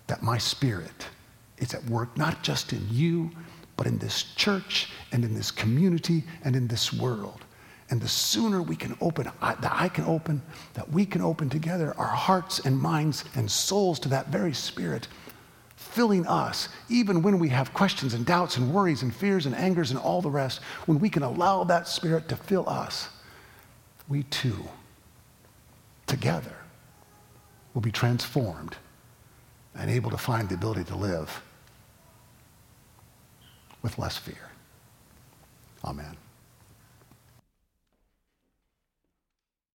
that 0.07 0.21
my 0.21 0.37
Spirit 0.37 1.07
is 1.57 1.73
at 1.73 1.83
work 1.85 2.15
not 2.17 2.43
just 2.43 2.73
in 2.73 2.85
you, 2.91 3.31
but 3.77 3.87
in 3.87 3.97
this 3.97 4.23
church 4.35 4.89
and 5.11 5.23
in 5.23 5.33
this 5.33 5.51
community 5.51 6.23
and 6.43 6.55
in 6.55 6.67
this 6.67 6.93
world. 6.93 7.41
And 7.89 8.01
the 8.01 8.07
sooner 8.07 8.61
we 8.61 8.75
can 8.75 8.97
open, 8.99 9.31
I, 9.41 9.55
that 9.55 9.73
I 9.73 9.89
can 9.89 10.05
open, 10.05 10.41
that 10.73 10.89
we 10.89 11.05
can 11.05 11.21
open 11.21 11.49
together 11.49 11.93
our 11.97 12.05
hearts 12.07 12.59
and 12.59 12.77
minds 12.77 13.25
and 13.35 13.49
souls 13.49 13.99
to 13.99 14.09
that 14.09 14.27
very 14.27 14.53
Spirit, 14.53 15.07
filling 15.95 16.27
us, 16.27 16.67
even 16.89 17.21
when 17.21 17.39
we 17.39 17.47
have 17.47 17.73
questions 17.73 18.13
and 18.13 18.25
doubts 18.25 18.57
and 18.57 18.73
worries 18.73 19.01
and 19.01 19.15
fears 19.15 19.45
and 19.45 19.55
angers 19.55 19.91
and 19.91 19.99
all 19.99 20.21
the 20.21 20.29
rest, 20.29 20.59
when 20.87 20.99
we 20.99 21.09
can 21.09 21.23
allow 21.23 21.63
that 21.63 21.87
Spirit 21.87 22.27
to 22.27 22.35
fill 22.35 22.67
us, 22.67 23.07
we 24.09 24.23
too, 24.23 24.67
together, 26.05 26.57
will 27.73 27.81
be 27.81 27.91
transformed 27.91 28.75
and 29.73 29.89
able 29.89 30.11
to 30.11 30.17
find 30.17 30.49
the 30.49 30.55
ability 30.55 30.83
to 30.83 30.95
live 30.97 31.41
with 33.81 33.97
less 33.97 34.17
fear. 34.17 34.51
Amen. 35.85 36.17